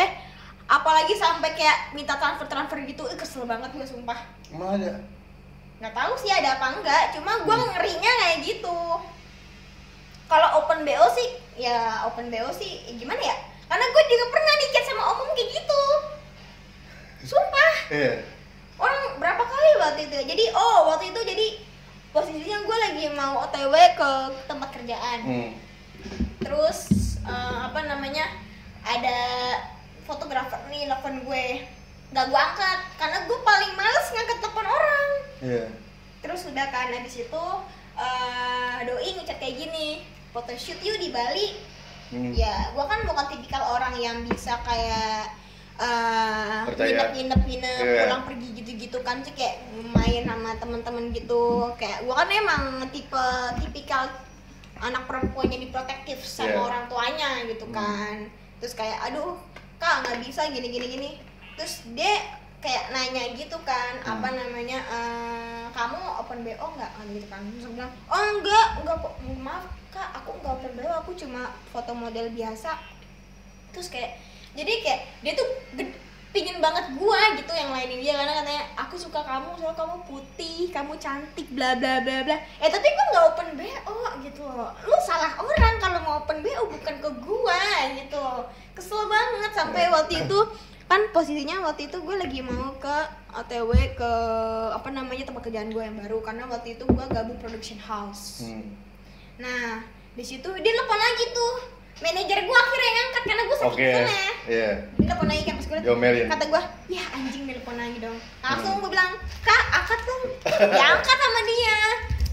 apalagi 0.66 1.14
sampai 1.14 1.54
kayak 1.54 1.94
minta 1.94 2.18
transfer 2.18 2.50
transfer 2.50 2.78
gitu 2.86 3.06
Ih, 3.06 3.18
kesel 3.18 3.46
banget 3.46 3.72
gue 3.74 3.86
sumpah. 3.86 4.20
Emang 4.52 4.82
ada? 4.82 5.02
nggak 5.76 5.92
tahu 5.92 6.16
sih 6.16 6.32
ada 6.32 6.56
apa 6.56 6.80
enggak 6.80 7.04
cuma 7.20 7.36
gue 7.44 7.56
ngerinya 7.56 8.12
kayak 8.24 8.38
gitu. 8.48 8.80
Kalau 10.26 10.48
open 10.64 10.88
bo 10.88 11.06
sih 11.14 11.28
ya 11.60 12.08
open 12.08 12.32
bo 12.32 12.50
sih 12.56 12.96
gimana 12.96 13.20
ya? 13.20 13.38
Karena 13.68 13.86
gue 13.86 14.04
juga 14.08 14.26
pernah 14.32 14.54
nih 14.56 14.70
chat 14.72 14.86
sama 14.88 15.04
omong 15.14 15.30
kayak 15.36 15.50
gitu. 15.52 15.84
Sumpah. 17.36 17.74
Iya. 17.92 18.14
orang 18.76 19.24
berapa 19.24 19.40
kali 19.40 19.70
waktu 19.80 20.02
itu? 20.12 20.18
Jadi 20.36 20.46
oh 20.52 20.92
waktu 20.92 21.16
itu 21.16 21.20
jadi 21.24 21.48
mau 23.16 23.48
OTW 23.48 23.74
ke 23.96 24.12
tempat 24.46 24.70
kerjaan. 24.76 25.20
Hmm. 25.24 25.52
terus 26.44 26.78
eh, 27.26 27.60
apa 27.66 27.82
namanya 27.90 28.30
ada 28.86 29.20
fotografer 30.06 30.62
nih 30.68 30.86
telepon 30.86 31.22
gue 31.22 31.46
nggak 32.08 32.26
gue 32.26 32.40
angkat 32.40 32.80
karena 32.96 33.18
gue 33.24 33.40
paling 33.42 33.72
males 33.74 34.08
ngangkat 34.08 34.38
telepon 34.40 34.68
orang 34.68 35.10
Iya. 35.42 35.66
terus 36.22 36.42
udah 36.46 36.66
kan 36.68 36.90
habis 36.90 37.16
itu 37.20 37.46
eh, 37.96 38.78
doi 38.84 39.10
ngechat 39.12 39.38
kayak 39.38 39.56
gini 39.58 39.88
photoshoot 40.30 40.80
yuk 40.80 40.98
di 40.98 41.10
Bali 41.10 41.74
Hmm. 42.06 42.30
ya 42.32 42.70
gue 42.70 42.86
kan 42.86 43.02
bukan 43.02 43.26
tipikal 43.28 43.66
orang 43.72 43.98
yang 43.98 44.22
bisa 44.24 44.62
kayak 44.62 45.26
eh 45.76 46.60
Percaya. 46.64 46.86
nginep 46.88 47.10
nginep 47.12 47.42
nginep 47.44 47.82
Iya. 47.84 48.02
pulang 48.06 48.24
pergi 48.24 48.48
gitu 48.56 48.72
gitu 48.78 48.98
kan 49.02 49.20
sih 49.20 49.34
kayak 49.34 49.60
main 49.90 50.24
sama 50.24 50.54
temen-temen 50.56 51.10
gitu 51.12 51.74
kayak 51.76 52.06
gue 52.06 52.14
kan 52.14 52.30
emang 52.30 52.64
tipe 52.90 53.26
tipikal 53.58 54.06
anak 54.78 55.04
perempuan 55.04 55.50
yang 55.50 55.62
diprotektif 55.62 56.22
sama 56.22 56.48
Iya. 56.48 56.62
orang 56.62 56.84
tuanya 56.86 57.30
gitu 57.44 57.66
Hmm. 57.66 57.74
kan 57.74 58.16
terus 58.56 58.74
kayak 58.74 59.02
aduh 59.04 59.34
kak 59.78 60.02
nggak 60.04 60.18
bisa 60.24 60.48
gini 60.50 60.68
gini 60.70 60.88
gini. 60.88 61.10
Terus 61.56 61.88
dia 61.96 62.40
kayak 62.64 62.90
nanya 62.90 63.30
gitu 63.38 63.58
kan 63.62 64.02
Hmm. 64.02 64.18
apa 64.18 64.28
namanya 64.34 64.80
eh, 64.82 65.66
kamu 65.72 66.00
open 66.22 66.42
bo 66.42 66.66
nggak? 66.76 66.92
Kan 66.98 67.06
gitu 67.14 67.28
kan. 67.28 67.42
Terus 67.56 67.72
bilang 67.74 67.94
oh 68.08 68.24
enggak 68.40 68.68
enggak 68.82 68.98
kok. 69.02 69.14
Maaf 69.40 69.66
kak 69.94 70.10
aku 70.22 70.30
nggak 70.42 70.54
open 70.60 70.72
bo 70.78 70.90
aku 70.92 71.12
cuma 71.16 71.54
foto 71.70 71.92
model 71.94 72.32
biasa. 72.32 72.78
Terus 73.76 73.88
kayak 73.92 74.18
jadi 74.56 74.72
kayak 74.82 75.02
dia 75.22 75.34
tuh 75.36 75.50
pingin 76.36 76.60
banget 76.60 76.92
gua 77.00 77.32
gitu 77.40 77.56
yang 77.56 77.72
lainin 77.72 78.04
dia 78.04 78.20
karena 78.20 78.44
katanya 78.44 78.64
aku 78.76 79.00
suka 79.00 79.24
kamu 79.24 79.56
soalnya 79.56 79.80
kamu 79.80 79.96
putih 80.04 80.68
kamu 80.68 80.94
cantik 81.00 81.48
bla 81.56 81.80
bla 81.80 82.04
bla 82.04 82.28
bla. 82.28 82.36
Eh 82.60 82.68
tapi 82.68 82.92
gua 82.92 83.06
nggak 83.08 83.26
open 83.32 83.48
bo 83.56 83.96
gitu 84.20 84.44
loh. 84.44 84.76
Lu 84.84 84.98
salah 85.00 85.32
orang 85.40 85.80
kalau 85.80 86.00
mau 86.04 86.20
open 86.20 86.44
bo 86.44 86.68
bukan 86.68 86.96
ke 87.00 87.10
gua 87.24 87.64
gitu 87.96 88.20
loh. 88.20 88.44
Kesel 88.76 89.08
banget 89.08 89.52
sampai 89.56 89.88
waktu 89.88 90.28
itu 90.28 90.40
kan 90.86 91.02
posisinya 91.10 91.66
waktu 91.66 91.90
itu 91.90 91.98
gue 91.98 92.14
lagi 92.14 92.46
mau 92.46 92.70
ke 92.78 92.96
OTW 93.34 93.98
ke 93.98 94.12
apa 94.70 94.86
namanya 94.94 95.26
tempat 95.26 95.50
kerjaan 95.50 95.74
gue 95.74 95.82
yang 95.82 95.98
baru 95.98 96.22
karena 96.22 96.46
waktu 96.46 96.78
itu 96.78 96.86
gue 96.86 97.06
gabung 97.10 97.42
production 97.42 97.82
house. 97.82 98.46
Hmm. 98.46 98.70
nah 99.42 99.82
di 100.14 100.22
situ 100.22 100.46
dia 100.46 100.72
telepon 100.76 101.00
lagi 101.00 101.26
tuh. 101.34 101.56
Manajer 101.96 102.44
gue 102.44 102.58
akhirnya 102.60 102.90
yang 102.92 103.00
angkat 103.08 103.24
karena 103.24 103.44
gue 103.48 103.58
sakit 103.58 103.78
keselnya 103.80 104.35
Iya. 104.46 104.70
dia 104.94 105.06
telepon 105.06 105.26
lagi 105.26 105.44
kan 105.44 105.56
pas 105.56 105.66
gue 105.66 105.80
Diomelin. 105.82 106.28
kata 106.28 106.46
gue 106.46 106.62
ya 106.88 107.04
anjing 107.12 107.44
telepon 107.46 107.76
lagi 107.76 107.98
dong. 107.98 108.18
Langsung 108.40 108.72
Hmm. 108.72 108.82
gue 108.82 108.90
bilang 108.90 109.12
kak 109.42 109.64
angkat 109.74 110.02
dong. 110.02 110.24
Ya 110.78 110.86
angkat 110.92 111.18
sama 111.18 111.42
dia. 111.44 111.80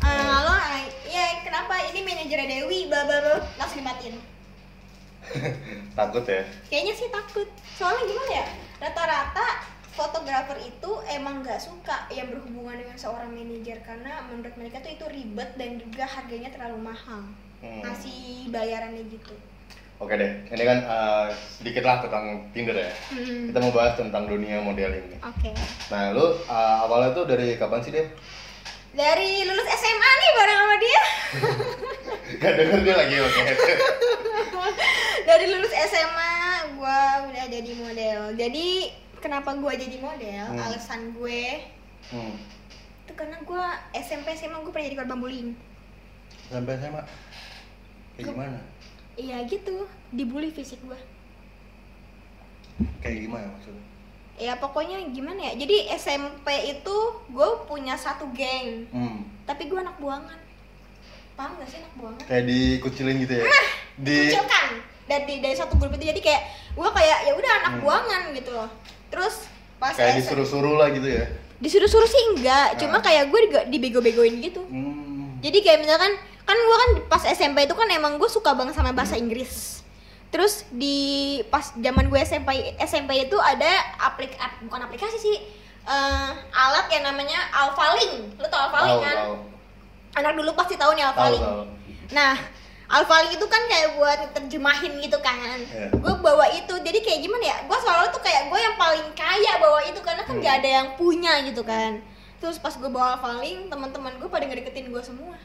Eh, 0.02 0.21
halo 0.23 0.54
eh, 0.75 0.85
ya 1.09 1.25
kenapa? 1.40 1.73
Ini 1.88 2.00
manajer 2.02 2.40
Dewi 2.45 2.81
bla 2.87 3.00
bla 3.02 3.19
bla. 3.19 3.37
Langsung 3.57 3.81
dimatiin. 3.81 4.16
Takut 5.99 6.25
ya. 6.26 6.42
kayaknya 6.66 6.92
sih 6.92 7.09
takut. 7.09 7.49
Soalnya 7.73 8.04
gimana 8.04 8.33
ya? 8.35 8.47
Rata-rata 8.78 9.47
fotografer 9.92 10.59
itu 10.61 10.90
emang 11.07 11.40
nggak 11.40 11.61
suka 11.61 12.09
yang 12.09 12.28
berhubungan 12.28 12.76
dengan 12.76 12.97
seorang 12.97 13.31
manajer 13.31 13.81
karena 13.81 14.25
menurut 14.26 14.52
mereka 14.54 14.81
tuh 14.81 14.90
itu 14.90 15.04
ribet 15.07 15.52
dan 15.54 15.76
juga 15.76 16.04
harganya 16.04 16.50
terlalu 16.50 16.78
mahal. 16.85 17.25
Hmm. 17.62 17.78
ngasih 17.78 18.50
bayarannya 18.50 19.07
gitu 19.07 19.31
Oke 20.02 20.14
deh. 20.14 20.30
Ini 20.49 20.62
kan 20.62 20.78
eh, 20.82 21.26
sedikit 21.52 21.82
lah 21.82 21.97
tentang 21.99 22.25
Tinder 22.50 22.75
ya. 22.75 22.90
Hmm. 23.09 23.47
Kita 23.47 23.59
mau 23.59 23.71
bahas 23.71 23.94
tentang 23.94 24.26
dunia 24.26 24.59
modeling 24.59 25.06
nih. 25.09 25.21
oke 25.23 25.50
Nah, 25.88 26.11
lu 26.11 26.26
eh, 26.42 26.75
awalnya 26.80 27.11
tuh 27.12 27.25
dari 27.25 27.54
kapan 27.54 27.80
sih 27.80 27.92
deh? 27.92 28.06
dari 28.92 29.40
lulus 29.42 29.64
SMA 29.64 29.88
nih 30.12 30.30
bareng 30.37 30.59
sama 30.59 30.76
dia 30.76 31.02
Gak 32.44 32.52
denger 32.54 32.80
dia 32.82 32.94
lagi 32.94 33.14
oke. 33.16 33.40
dari 35.25 35.47
lulus 35.49 35.73
SMA 35.73 36.32
gua 36.75 37.00
udah 37.25 37.44
jadi 37.49 37.73
model 37.73 38.21
jadi 38.37 38.66
kenapa 39.16 39.56
gua 39.56 39.73
jadi 39.73 39.97
model 39.97 40.44
Hmm. 40.44 40.61
alasan 40.61 41.14
gue 41.14 41.64
Hmm. 42.12 42.37
itu 43.00 43.12
karena 43.14 43.40
gua 43.42 43.64
SMP 43.94 44.37
SMA 44.37 44.61
gue 44.61 44.68
pernah 44.68 44.85
jadi 44.85 44.99
korban 44.99 45.18
bullying 45.18 45.50
Sampai 46.44 46.76
SMA. 46.76 47.00
Kayak 48.12 48.28
gimana? 48.28 48.61
Iya 49.14 49.45
gitu 49.45 49.85
dibully 50.09 50.49
fisik 50.49 50.81
gua 50.81 50.97
Kayak 52.99 53.19
gimana 53.23 53.47
maksudnya? 53.49 53.85
ya 54.35 54.57
pokoknya 54.57 54.97
gimana 55.09 55.38
ya 55.42 55.54
jadi 55.57 55.92
SMP 55.95 56.47
itu 56.73 56.97
gue 57.28 57.49
punya 57.64 57.95
satu 57.95 58.26
geng 58.33 58.88
Hmm. 58.88 59.23
tapi 59.45 59.66
gue 59.66 59.76
anak 59.76 59.95
buangan 59.97 60.40
paham 61.33 61.52
gak 61.57 61.69
sih 61.69 61.78
anak 61.78 61.92
buangan 61.95 62.25
Kayak 62.25 62.45
dikucilin 62.47 63.16
gitu 63.19 63.33
ya. 63.35 63.45
Di 63.95 64.16
kucilkan 64.26 64.66
dari 65.04 65.35
dari 65.38 65.52
satu 65.52 65.76
grup 65.76 65.92
itu 65.92 66.09
jadi 66.09 66.19
kayak 66.19 66.42
gue 66.73 66.88
kayak 66.90 67.19
ya 67.23 67.33
udah 67.35 67.52
anak 67.54 67.73
Hmm. 67.73 67.83
buangan 67.83 68.23
gitu 68.33 68.50
loh 68.50 68.71
terus 69.09 69.35
pas 69.76 69.92
kayak 69.92 70.16
disuruh-suruh 70.16 70.75
lah 70.75 70.88
gitu 70.90 71.09
ya. 71.12 71.25
disuruh-suruh 71.59 72.09
sih 72.09 72.23
enggak 72.33 72.75
cuma 72.76 72.99
Nah. 72.99 73.04
kayak 73.04 73.25
gue 73.28 73.40
dibego-begoin 73.69 74.40
gitu 74.40 74.64
Hmm. 74.64 75.01
Jadi 75.42 75.58
kayak 75.58 75.78
misalkan 75.80 76.12
kan 76.42 76.56
gue 76.56 76.76
kan 76.78 76.90
pas 77.08 77.22
SMP 77.25 77.58
itu 77.62 77.75
kan 77.75 77.87
emang 77.88 78.14
gue 78.14 78.26
suka 78.26 78.50
banget 78.52 78.72
sama 78.72 78.90
bahasa 78.90 79.14
Inggris. 79.14 79.82
Terus 80.28 80.64
di 80.70 80.96
pas 81.46 81.75
zaman 81.75 82.08
gue 82.08 82.18
SMP 82.18 82.49
SMP 82.80 83.20
itu 83.20 83.37
ada 83.37 83.68
aplik 84.00 84.32
ap- 84.34 84.62
bukan 84.62 84.80
aplikasi 84.82 85.18
sih 85.18 85.37
eh, 85.82 86.28
alat 86.50 86.87
yang 86.88 87.04
namanya 87.04 87.37
Alphalink 87.52 88.32
lu 88.34 88.46
tau 88.46 88.66
Alphalink 88.66 89.02
kan? 89.02 89.18
tahu. 89.18 89.34
anak 90.14 90.32
dulu 90.34 90.50
pasti 90.52 90.75
tahu 90.75 90.92
nih 90.92 91.04
Alphalink 91.04 91.42
nah 92.11 92.38
Alphalink 92.88 93.34
itu 93.34 93.46
kan 93.46 93.62
kayak 93.66 93.88
buat 93.94 94.20
terjemahin 94.32 95.00
gitu 95.00 95.16
kan. 95.18 95.58
Iya. 95.58 95.88
gue 95.90 96.14
bawa 96.18 96.44
itu 96.50 96.75
jadi 96.76 96.99
kayak 96.99 97.20
gimana 97.20 97.40
ya? 97.42 97.56
Gue 97.64 97.78
selalu 97.78 98.04
tuh 98.11 98.20
kayak 98.20 98.46
gue 98.46 98.58
yang 98.58 98.76
paling 98.76 99.06
kaya 99.12 99.52
bawa 99.58 99.80
itu 99.82 99.96
karena 99.99 100.22
kan 100.22 100.32
Hmm. 100.32 100.40
gak 100.40 100.54
ada 100.61 100.68
yang 100.70 100.88
punya 100.94 101.32
gitu 101.42 101.61
kan 101.62 102.00
terus 102.42 102.58
pas 102.58 102.75
gue 102.75 102.90
bawa 102.90 103.14
Alphalink 103.14 103.70
teman-teman 103.70 104.18
gue 104.18 104.26
pada 104.26 104.42
ngedeketin 104.42 104.90
gue 104.90 104.99
semua 105.00 105.38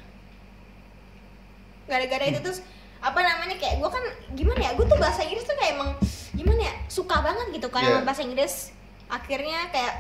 gara-gara 1.86 2.26
itu 2.26 2.40
terus 2.42 2.60
apa 2.98 3.20
namanya 3.22 3.56
kayak 3.56 3.78
gue 3.78 3.90
kan 3.90 4.04
gimana 4.34 4.60
ya 4.60 4.72
gue 4.74 4.84
tuh 4.84 4.98
bahasa 4.98 5.22
Inggris 5.22 5.46
tuh 5.46 5.54
kayak 5.56 5.78
emang 5.78 5.94
gimana 6.34 6.62
ya 6.66 6.74
suka 6.90 7.22
banget 7.22 7.48
gitu 7.54 7.70
kan 7.70 7.86
Iya. 7.86 7.90
sama 7.94 8.04
bahasa 8.04 8.22
Inggris 8.26 8.54
akhirnya 9.08 9.70
kayak 9.70 9.94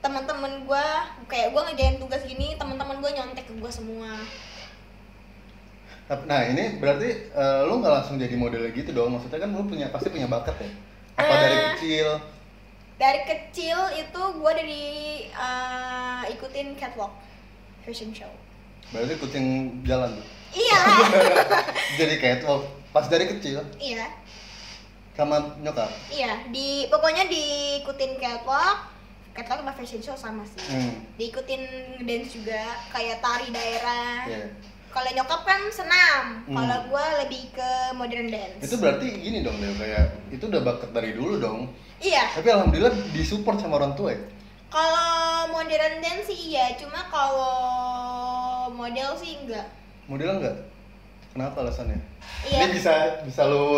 teman-teman 0.00 0.64
gue 0.64 0.84
kayak 1.28 1.52
gue 1.52 1.62
ngejain 1.62 1.96
tugas 2.00 2.22
gini 2.24 2.56
teman-teman 2.56 2.98
gue 2.98 3.10
nyontek 3.12 3.44
ke 3.44 3.54
gue 3.54 3.70
semua 3.70 4.16
Nah 6.08 6.40
ini 6.40 6.80
berarti 6.80 7.28
eh, 7.28 7.60
lu 7.68 7.84
nggak 7.84 7.92
langsung 7.92 8.16
jadi 8.16 8.32
model 8.32 8.72
gitu 8.72 8.96
dong? 8.96 9.12
Maksudnya 9.12 9.44
kan 9.44 9.52
lu 9.52 9.68
punya 9.68 9.92
pasti 9.92 10.08
punya 10.08 10.24
bakat 10.24 10.56
ya? 10.56 10.70
Apa 11.20 11.34
dari 11.36 11.52
Eh. 11.52 11.64
kecil? 11.76 12.08
Dari 12.98 13.22
kecil 13.24 13.78
itu 13.94 14.20
gue 14.34 14.52
dari 14.52 14.84
eh, 15.28 16.22
ikutin 16.30 16.74
catwalk 16.74 17.14
fashion 17.80 18.10
show 18.10 18.30
Berarti 18.88 19.14
kucing 19.16 19.46
jalan 19.82 20.10
tuh? 20.12 20.26
iya 20.50 20.80
jadi 22.00 22.14
catwalk 22.16 22.64
pas 22.88 23.06
dari 23.06 23.28
kecil 23.28 23.60
iya 23.76 24.08
sama 25.12 25.38
nyokap? 25.58 25.90
iya 26.08 26.42
di 26.48 26.86
pokoknya 26.86 27.26
diikutin 27.26 28.16
catwalk 28.16 28.88
catwalk 29.30 29.60
sama 29.60 29.72
fashion 29.72 30.00
show 30.00 30.14
sama 30.14 30.42
sih 30.42 30.58
Hmm. 30.64 31.04
diikutin 31.14 31.62
dance 32.02 32.32
juga 32.32 32.62
kayak 32.88 33.18
tari 33.18 33.46
daerah 33.48 34.26
Iya. 34.26 34.46
Kalau 34.98 35.14
nyokap 35.14 35.40
kan 35.44 35.60
senam 35.70 36.24
Hmm. 36.42 36.56
kalau 36.56 36.78
gue 36.84 37.04
lebih 37.20 37.42
ke 37.52 37.70
modern 37.94 38.26
dance 38.26 38.58
Itu 38.60 38.76
berarti 38.76 39.06
gini 39.14 39.40
dong 39.40 39.54
Del, 39.56 39.70
kayak 39.72 40.04
itu 40.28 40.42
udah 40.42 40.58
bakat 40.60 40.90
dari 40.90 41.14
dulu 41.14 41.38
dong. 41.38 41.70
iya 41.98 42.26
Tapi 42.28 42.48
alhamdulillah 42.48 42.90
disupport 43.14 43.54
sama 43.56 43.78
orang 43.78 43.94
tua 43.94 44.10
ya. 44.10 44.20
kalau 44.68 45.14
modern 45.50 45.94
dance 45.98 46.26
sih 46.26 46.50
iya 46.50 46.74
cuma 46.74 47.06
kalau 47.06 47.54
model 48.70 49.14
sih 49.14 49.38
enggak 49.38 49.70
Model 50.04 50.34
enggak? 50.34 50.56
Kenapa 51.30 51.60
alasannya? 51.60 52.00
Iya. 52.42 52.58
Ini 52.58 52.74
bisa 52.74 52.92
bisa 53.22 53.44
lu 53.44 53.76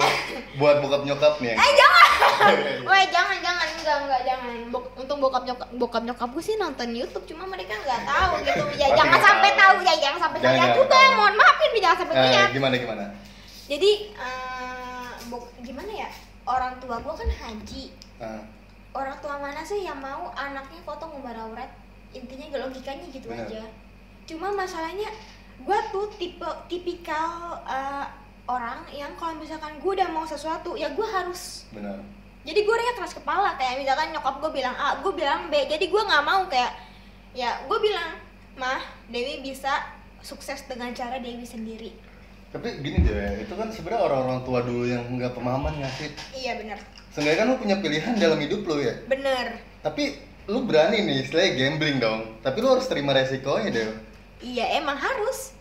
buat 0.56 0.80
bokap 0.80 1.02
nyokap 1.02 1.36
nih. 1.38 1.52
eh 1.52 1.72
jangan 1.74 1.99
Weh 2.88 3.04
jangan 3.08 3.38
jangan. 3.38 3.66
Enggak 3.72 3.96
enggak 4.00 4.20
jangan. 4.24 4.56
Bok- 4.68 4.92
untuk 4.94 5.16
bokap 5.18 5.42
nyokap 5.42 5.68
bokap 5.72 6.02
nyokap 6.02 6.28
gue 6.30 6.42
sih 6.42 6.56
nonton 6.56 6.88
YouTube 6.90 7.26
cuma 7.26 7.44
mereka 7.44 7.74
nggak 7.76 8.00
tahu 8.02 8.32
gitu. 8.42 8.64
Ya 8.74 8.86
Pasti 8.86 8.98
jangan 8.98 9.20
sampai 9.20 9.50
tahu. 9.52 9.74
tahu 9.76 9.76
ya 9.82 9.94
jangan 9.98 10.20
sampai 10.20 10.38
Jangan, 10.38 10.50
saya 10.50 10.60
jangan. 10.62 10.78
juga 10.78 10.96
tahu. 10.96 11.12
mohon 11.14 11.34
maafin 11.34 11.70
jangan 11.76 11.98
sampai 11.98 12.14
Eh, 12.14 12.24
lihat 12.26 12.48
gimana 12.50 12.74
gimana? 12.76 13.04
jadi 13.66 13.90
eh, 14.12 15.10
bok- 15.26 15.54
gimana 15.60 15.92
ya? 15.96 16.08
Orang 16.42 16.74
tua 16.78 16.96
gue 16.98 17.14
kan 17.14 17.30
haji. 17.30 17.84
Nah, 18.18 18.42
orang 18.92 19.16
tua 19.18 19.34
mana 19.36 19.62
sih 19.62 19.80
yang 19.80 19.96
mau 19.96 20.28
anaknya 20.32 20.80
foto 20.80 21.06
ngumbar 21.06 21.36
aurat? 21.38 21.70
Intinya 22.10 22.58
logikanya 22.58 23.06
gitu 23.06 23.28
Benar. 23.28 23.46
aja. 23.46 23.62
Cuma 24.24 24.50
masalahnya 24.50 25.06
gue 25.58 25.78
tuh 25.90 26.10
tipe 26.12 26.48
tipikal 26.66 27.30
eh, 27.62 28.06
orang 28.44 28.82
yang 28.90 29.14
kalau 29.14 29.36
misalkan 29.36 29.76
gue 29.76 29.92
udah 29.92 30.08
mau 30.08 30.24
sesuatu 30.24 30.74
ya 30.74 30.90
gue 30.90 31.06
harus 31.06 31.70
benar. 31.70 32.02
Jadi 32.40 32.58
gue 32.64 32.72
orangnya 32.72 32.96
keras 32.96 33.12
kepala 33.12 33.54
kayak 33.60 33.84
misalkan 33.84 34.16
nyokap 34.16 34.40
gue 34.40 34.50
bilang 34.52 34.74
A 34.76 34.96
gue 35.00 35.12
bilang 35.12 35.52
B 35.52 35.54
jadi 35.68 35.84
gue 35.84 36.02
nggak 36.02 36.24
mau 36.24 36.48
kayak 36.48 36.72
ya 37.36 37.60
gue 37.68 37.78
bilang 37.78 38.16
mah 38.56 38.80
Dewi 39.08 39.44
bisa 39.44 39.70
sukses 40.20 40.64
dengan 40.64 40.92
cara 40.92 41.20
Dewi 41.20 41.44
sendiri 41.44 41.92
Tapi 42.50 42.82
gini 42.82 43.06
deh, 43.06 43.46
itu 43.46 43.54
kan 43.54 43.70
sebenarnya 43.70 44.10
orang-orang 44.10 44.42
tua 44.42 44.58
dulu 44.66 44.82
yang 44.82 45.06
nggak 45.06 45.38
pemahaman 45.38 45.70
ngasih. 45.86 46.10
iya 46.34 46.58
bener 46.58 46.82
Seenggaknya 47.14 47.38
kan 47.38 47.46
lu 47.46 47.56
punya 47.62 47.76
pilihan 47.78 48.18
dalam 48.18 48.42
hidup 48.42 48.66
lu 48.66 48.82
ya. 48.82 48.90
bener 49.06 49.54
Tapi 49.86 50.18
lu 50.50 50.66
berani 50.66 50.98
nih, 51.06 51.22
istilahnya 51.22 51.54
gambling 51.54 52.02
dong. 52.02 52.20
Tapi 52.42 52.58
lu 52.58 52.74
harus 52.74 52.90
terima 52.90 53.14
resikonya 53.14 53.70
deh. 53.70 53.94
iya 54.42 54.82
emang 54.82 54.98
harus 54.98 55.54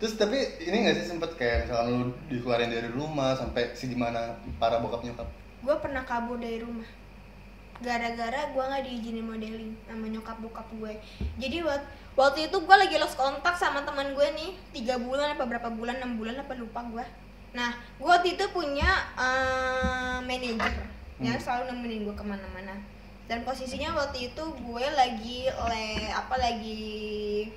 Terus 0.00 0.16
tapi 0.16 0.38
ini 0.64 0.88
nggak 0.88 0.96
sih 0.96 1.06
sempet 1.12 1.36
kayak 1.36 1.68
misalkan 1.68 1.86
lu 1.92 1.98
dikeluarin 2.32 2.72
dari 2.72 2.88
rumah 2.88 3.36
sampai 3.36 3.76
segimana 3.76 4.32
para 4.56 4.80
bokap 4.80 5.04
nyokap? 5.04 5.28
Gue 5.58 5.74
pernah 5.78 6.02
kabur 6.02 6.36
dari 6.36 6.60
rumah. 6.60 6.86
Gara-gara 7.78 8.50
gue 8.50 8.58
nggak 8.58 8.82
diizinin 8.82 9.22
modeling 9.22 9.72
sama 9.86 10.06
nyokap 10.06 10.36
bokap 10.38 10.66
gue. 10.74 10.98
Jadi 11.38 11.62
waktu 11.62 11.86
waktu 12.14 12.38
itu 12.50 12.56
gue 12.58 12.76
lagi 12.76 12.96
lost 12.98 13.14
kontak 13.14 13.54
sama 13.54 13.86
teman 13.86 14.10
gue 14.12 14.26
nih. 14.34 14.50
Tiga 14.72 14.98
bulan 14.98 15.32
apa 15.32 15.46
berapa 15.46 15.70
bulan 15.70 15.98
enam 15.98 16.18
bulan 16.18 16.38
apa 16.38 16.54
lupa 16.54 16.82
gue 16.84 17.06
nah 17.48 17.72
gue 17.96 18.04
waktu 18.04 18.36
itu 18.36 18.44
punya 18.52 18.84
eh, 19.16 20.20
manajer 20.20 20.84
yang 21.16 21.32
Hmm. 21.32 21.40
selalu 21.40 21.72
nemenin 21.72 22.04
gue 22.04 22.12
ke 22.12 22.20
mana-mana. 22.20 22.76
Dan 23.24 23.40
posisinya 23.40 23.96
waktu 23.96 24.30
itu 24.30 24.42
gue 24.42 24.84
lagi 24.92 25.48
le 25.48 25.86
apa 26.12 26.36
lagi 26.36 27.48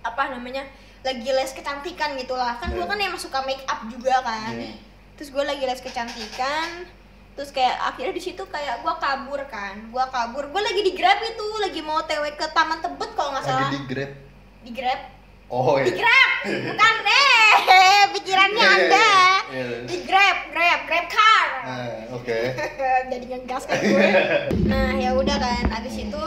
apa 0.00 0.32
namanya 0.32 0.64
lagi 1.00 1.28
les 1.28 1.52
kecantikan 1.52 2.16
gitulah 2.16 2.56
kan 2.56 2.72
gue 2.72 2.80
Iya. 2.80 2.88
kan 2.88 2.96
emang 2.98 3.20
suka 3.20 3.44
make 3.44 3.60
up 3.64 3.84
juga 3.86 4.24
kan. 4.24 4.56
Hmm. 4.56 4.76
terus 5.14 5.28
gue 5.30 5.44
lagi 5.44 5.64
les 5.64 5.80
kecantikan 5.80 6.88
terus 7.32 7.50
kayak 7.50 7.76
akhirnya 7.80 8.12
di 8.12 8.22
situ 8.22 8.42
kayak 8.44 8.80
gue 8.80 8.94
kabur 8.96 9.40
kan. 9.46 9.74
Gue 9.88 10.04
kabur. 10.08 10.44
Gue 10.48 10.60
lagi 10.60 10.80
di 10.80 10.92
grab 10.92 11.18
itu. 11.20 11.46
Lagi 11.58 11.80
mau 11.80 12.02
tw 12.02 12.24
ke 12.30 12.46
taman 12.50 12.78
tebet 12.78 13.10
kalau 13.14 13.30
nggak 13.32 13.44
salah 13.44 13.66
Lagi 13.66 13.76
di 13.76 13.80
grab. 13.86 14.10
di 14.60 14.70
grab. 14.70 15.00
Oh 15.50 15.74
di 15.76 15.88
iya. 15.88 15.98
grab. 15.98 16.30
Bukan. 16.70 16.94
Deh 17.00 17.54
pikirannya 18.10 18.56
Iya, 18.56 18.70
iya, 18.70 18.78
anda. 18.78 19.10
iya, 19.50 19.64
iya. 19.66 19.78
di 19.86 19.96
grab 20.04 20.36
grab 20.50 20.80
grab 20.86 21.06
car. 21.08 21.46
Ah, 21.60 21.96
Oke. 22.14 22.38
jadi 23.10 23.24
ngegas 23.26 23.64
kan 23.66 23.78
gue. 23.78 24.08
Nah 24.66 24.90
ya 24.94 25.10
udah 25.14 25.36
kan. 25.36 25.64
Abis 25.74 25.94
itu 25.96 26.24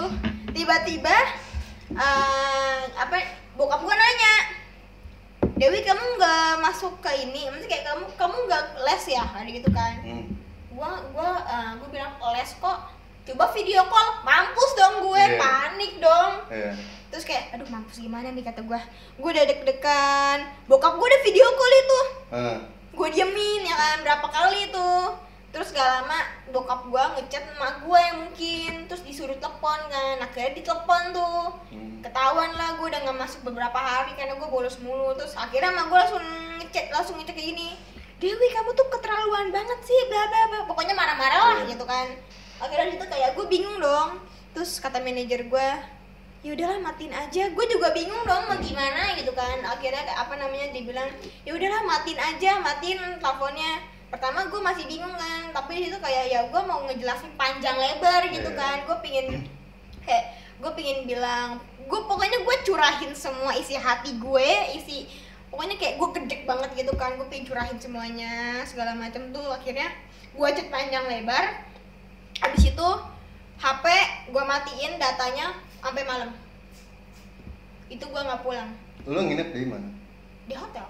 tiba-tiba 0.52 1.16
eh, 1.94 2.80
apa 2.94 3.16
bokap 3.54 3.82
gue 3.82 3.96
nanya 3.96 4.36
Dewi 5.54 5.86
kamu 5.86 6.18
nggak 6.18 6.52
masuk 6.60 6.98
ke 7.00 7.12
ini? 7.14 7.46
Maksudnya 7.46 7.70
kayak 7.70 7.86
kamu 7.86 8.04
kamu 8.18 8.36
nggak 8.50 8.64
les 8.84 9.04
ya? 9.08 9.24
Ada 9.24 9.50
gitu 9.50 9.70
kan. 9.70 9.94
Hmm. 10.02 10.26
Gua 10.74 10.92
gua 11.14 11.30
eh, 11.40 11.70
gua 11.78 11.88
bilang 11.90 12.14
les 12.34 12.52
kok 12.54 12.78
coba 13.24 13.46
video 13.56 13.82
call. 13.88 14.10
Mampus 14.28 14.72
dong 14.76 14.96
gue 15.08 15.24
Iya. 15.24 15.40
panik 15.40 15.94
dong. 15.98 16.32
Iya. 16.52 16.74
terus 17.08 17.30
kayak 17.30 17.54
aduh 17.54 17.70
mampus 17.70 18.02
gimana 18.02 18.34
nih 18.34 18.42
kata 18.42 18.66
gua. 18.66 18.82
Gue 19.16 19.30
udah 19.32 19.46
deg-degan. 19.46 20.40
Bokap 20.66 20.98
gue 20.98 21.08
udah 21.08 21.22
video 21.24 21.46
call 21.46 21.74
itu. 21.78 22.00
Ah. 22.34 22.58
gue 22.94 23.08
diemin 23.10 23.66
ya 23.66 23.74
kan 23.74 23.98
berapa 24.02 24.28
kali 24.28 24.68
itu. 24.68 24.92
Terus 25.54 25.70
gak 25.70 25.86
lama 25.86 26.20
bokap 26.50 26.90
gue 26.90 27.04
ngechat 27.16 27.44
emak 27.54 27.86
gue 27.86 28.00
yang 28.02 28.18
mungkin. 28.28 28.72
Terus 28.90 29.02
disuruh 29.06 29.38
telepon 29.38 29.80
kan 29.88 30.18
akhirnya 30.20 30.58
ditelepon 30.58 31.04
tuh. 31.14 31.46
Hmm. 31.72 32.02
ketahuan 32.04 32.52
lah 32.60 32.76
gue 32.76 32.86
udah 32.92 33.00
nggak 33.08 33.16
masuk 33.16 33.48
beberapa 33.48 33.80
hari 33.80 34.12
karena 34.20 34.36
gue 34.36 34.50
bolos 34.50 34.76
mulu. 34.84 35.16
Terus 35.16 35.38
akhirnya 35.38 35.72
emak 35.72 35.86
gue 35.88 36.00
langsung 36.04 36.26
ngechat 36.60 36.92
langsung 36.92 37.16
ngechat 37.22 37.38
kayak 37.38 37.56
gini 37.56 37.70
Dewi 38.24 38.48
kamu 38.50 38.72
tuh 38.72 38.88
keterlaluan 38.88 39.52
banget 39.52 39.80
sih 39.84 40.00
bla 40.08 40.24
bla 40.26 40.42
bla. 40.48 40.60
Pokoknya 40.64 40.96
marah-marah 40.96 41.40
lah 41.44 41.56
Iya. 41.60 41.76
gitu 41.76 41.84
kan. 41.84 42.08
Akhirnya 42.58 42.96
itu 42.96 43.06
kayak 43.06 43.36
gue 43.36 43.46
bingung 43.46 43.78
dong. 43.78 44.24
Terus 44.56 44.80
kata 44.80 45.04
manajer 45.04 45.44
gue 45.44 45.68
ya 46.40 46.52
udahlah 46.56 46.80
matiin 46.80 47.12
aja. 47.12 47.52
Gue 47.52 47.66
juga 47.68 47.92
bingung 47.92 48.24
dong 48.24 48.48
mau 48.48 48.56
gimana 48.56 49.12
gitu 49.14 49.36
kan. 49.36 49.60
Akhirnya 49.68 50.08
kayak 50.08 50.20
apa 50.20 50.34
namanya 50.40 50.72
dibilang 50.72 51.12
ya 51.44 51.52
udahlah 51.52 51.84
matiin 51.84 52.20
aja 52.22 52.52
matiin 52.60 53.00
teleponnya. 53.20 53.74
Pertama 54.08 54.48
gue 54.48 54.62
masih 54.62 54.86
bingung 54.88 55.12
kan 55.12 55.52
tapi 55.52 55.72
di 55.76 55.92
situ 55.92 56.00
kayak 56.00 56.26
ya 56.32 56.40
gue 56.48 56.62
mau 56.64 56.80
ngejelasin 56.88 57.36
panjang 57.36 57.76
lebar 57.76 58.32
gitu 58.32 58.48
Iya. 58.48 58.56
kan. 58.56 58.76
Gue 58.88 58.98
pingin 59.04 59.28
kayak 60.00 60.26
gue 60.64 60.72
pingin 60.74 61.04
bilang 61.04 61.60
gue 61.84 62.00
pokoknya 62.00 62.40
gue 62.40 62.56
curahin 62.64 63.12
semua 63.12 63.52
isi 63.54 63.76
hati 63.76 64.16
gue 64.16 64.50
isi 64.74 65.12
pokoknya 65.54 65.78
kayak 65.78 66.02
gue 66.02 66.10
gedek 66.18 66.42
banget 66.50 66.70
gitu 66.74 66.98
kan 66.98 67.14
gue 67.14 67.30
pengen 67.30 67.46
curahin 67.46 67.78
semuanya 67.78 68.66
segala 68.66 68.98
macam 68.98 69.30
tuh. 69.30 69.54
Akhirnya 69.54 69.86
gue 70.34 70.48
chat 70.50 70.74
panjang 70.74 71.06
lebar. 71.06 71.62
Habis 72.42 72.74
itu 72.74 72.90
HP 73.62 73.86
gue 74.34 74.44
matiin 74.44 74.98
datanya 74.98 75.54
sampai 75.78 76.04
malam. 76.10 76.34
Itu 77.86 78.02
gue 78.10 78.18
nggak 78.18 78.42
pulang. 78.42 78.74
Lu 79.06 79.22
nginep 79.22 79.50
di 79.54 79.70
mana? 79.70 79.90
di 80.44 80.58
hotel. 80.58 80.84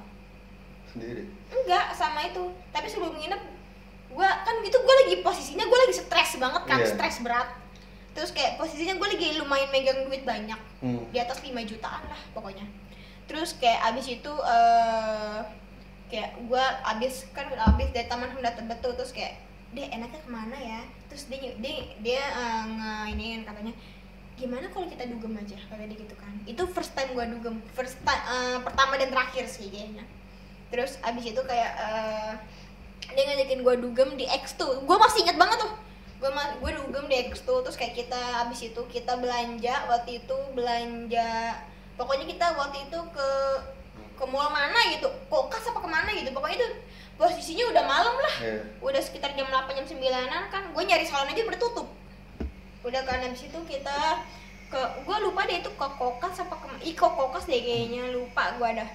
Sendiri. 0.89 1.27
enggak 1.51 1.91
sama 1.93 2.23
itu. 2.25 2.55
Tapi 2.71 2.87
sebelum 2.87 3.19
nginep 3.19 3.41
gue 4.15 4.29
kan 4.47 4.55
gitu 4.63 4.77
gue 4.79 4.95
lagi 5.03 5.15
posisinya 5.21 5.65
gue 5.67 5.79
lagi 5.83 5.95
stres 5.99 6.39
banget 6.39 6.63
kan 6.63 6.79
Iya. 6.79 6.89
stres 6.95 7.19
berat. 7.19 7.51
Terus 8.15 8.31
kayak 8.31 8.55
posisinya 8.57 8.95
gue 8.95 9.07
lagi 9.11 9.27
lumayan 9.37 9.69
megang 9.75 10.07
duit 10.07 10.23
banyak. 10.23 10.57
Hmm. 10.79 11.03
di 11.11 11.17
atas 11.19 11.39
5 11.39 11.55
jutaan 11.63 12.03
lah 12.11 12.19
pokoknya 12.35 12.67
terus 13.25 13.55
kayak 13.57 13.93
abis 13.93 14.19
itu 14.19 14.33
eh 14.33 15.39
kayak 16.13 16.45
gue 16.45 16.65
abis 16.93 17.25
kan 17.33 17.49
abis 17.73 17.89
dari 17.89 18.05
taman 18.05 18.29
Honda 18.29 18.53
Tebet 18.53 18.79
tuh 18.85 18.93
terus 18.93 19.09
kayak 19.09 19.33
deh 19.73 19.89
enaknya 19.89 20.21
ke 20.21 20.29
mana 20.29 20.53
ya? 20.53 20.81
Terus 21.09 21.25
dia 21.25 21.57
dia 21.57 21.75
dia 22.05 22.21
eh, 22.21 22.63
nge 22.69 22.93
iniin 23.17 23.41
katanya 23.41 23.73
gimana 24.37 24.69
kalau 24.69 24.85
kita 24.85 25.09
dugem 25.09 25.33
aja? 25.33 25.57
Kata 25.57 25.83
dia 25.89 25.97
gitu 25.97 26.13
kan. 26.13 26.33
Itu 26.45 26.69
first 26.69 26.93
time 26.93 27.17
gue 27.17 27.25
dugem 27.33 27.57
first 27.73 27.97
time 28.05 28.21
eh, 28.29 28.57
pertama 28.61 29.01
dan 29.01 29.09
terakhir 29.09 29.49
sih 29.49 29.73
kayaknya. 29.73 30.05
Terus 30.69 31.01
abis 31.01 31.33
itu 31.33 31.41
kayak 31.41 31.71
eh, 31.81 32.33
dia 33.17 33.23
ngajakin 33.33 33.59
gue 33.65 33.75
dugem 33.81 34.09
di 34.15 34.25
X2 34.29 34.85
gue 34.85 34.97
masih 35.01 35.25
inget 35.25 35.37
banget 35.41 35.65
tuh. 35.65 35.73
Gue 36.21 36.29
gue 36.61 36.71
dugem 36.77 37.09
di 37.09 37.15
X2 37.33 37.65
terus 37.65 37.77
kayak 37.81 37.97
kita 37.97 38.21
abis 38.45 38.69
itu 38.69 38.81
kita 38.93 39.17
belanja 39.17 39.89
waktu 39.89 40.21
itu 40.21 40.37
belanja 40.53 41.57
pokoknya 41.95 42.25
kita 42.25 42.45
waktu 42.57 42.89
itu 42.89 42.99
ke 43.13 43.29
ke 44.13 44.23
mall 44.29 44.49
mana 44.53 44.77
gitu 44.93 45.09
kokas 45.27 45.67
apa 45.73 45.79
ke 45.81 45.89
mana 45.89 46.09
gitu 46.13 46.29
pokoknya 46.31 46.57
itu 46.61 46.69
posisinya 47.17 47.65
udah 47.69 47.83
malam 47.85 48.15
lah. 48.17 48.35
Iya. 48.41 48.57
udah 48.81 49.01
sekitar 49.01 49.37
jam 49.37 49.45
8 49.45 49.69
jam 49.77 49.85
9an 49.85 50.43
kan 50.49 50.63
gue 50.73 50.83
nyari 50.83 51.05
salon 51.05 51.29
aja 51.29 51.45
udah 51.45 51.61
tutup. 51.61 51.87
Udah 52.83 53.01
kan 53.05 53.21
habis 53.21 53.45
itu 53.45 53.59
kita 53.69 54.25
ke 54.73 54.81
gue 55.05 55.17
lupa 55.21 55.45
deh 55.45 55.61
itu 55.61 55.69
ke 55.69 55.87
kokas 55.97 56.41
apa 56.41 56.55
ke 56.57 56.67
ih 56.81 56.97
kok 56.97 57.13
kokas 57.13 57.45
deh 57.45 57.61
kayaknya 57.61 58.09
lupa 58.09 58.57
gue 58.57 58.67
ada 58.67 58.85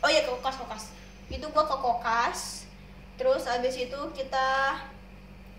oh 0.00 0.08
iya 0.08 0.24
ke 0.24 0.30
kokas 0.40 0.56
kokas. 0.56 0.84
Itu 1.28 1.46
gue 1.52 1.64
ke 1.64 1.76
kokas 1.76 2.64
terus 3.16 3.48
abis 3.48 3.76
itu 3.76 4.00
kita 4.12 4.76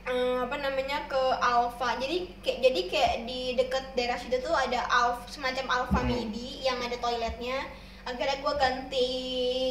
eh, 0.08 0.38
apa 0.40 0.56
namanya 0.58 1.04
ke 1.06 1.20
Alfa 1.38 1.96
jadi 1.96 2.18
kayak 2.40 2.60
jadi 2.62 2.82
kayak 2.88 3.14
di 3.24 3.40
deket 3.54 3.84
daerah 3.94 4.16
situ 4.16 4.40
tuh 4.40 4.56
ada 4.56 4.80
Alf 4.88 5.28
semacam 5.28 5.66
Alfa 5.70 6.00
Hmm. 6.00 6.08
Midi 6.08 6.62
yang 6.62 6.80
ada 6.80 6.96
toiletnya 6.98 7.68
akhirnya 8.04 8.38
gue 8.38 8.54
ganti 8.56 9.10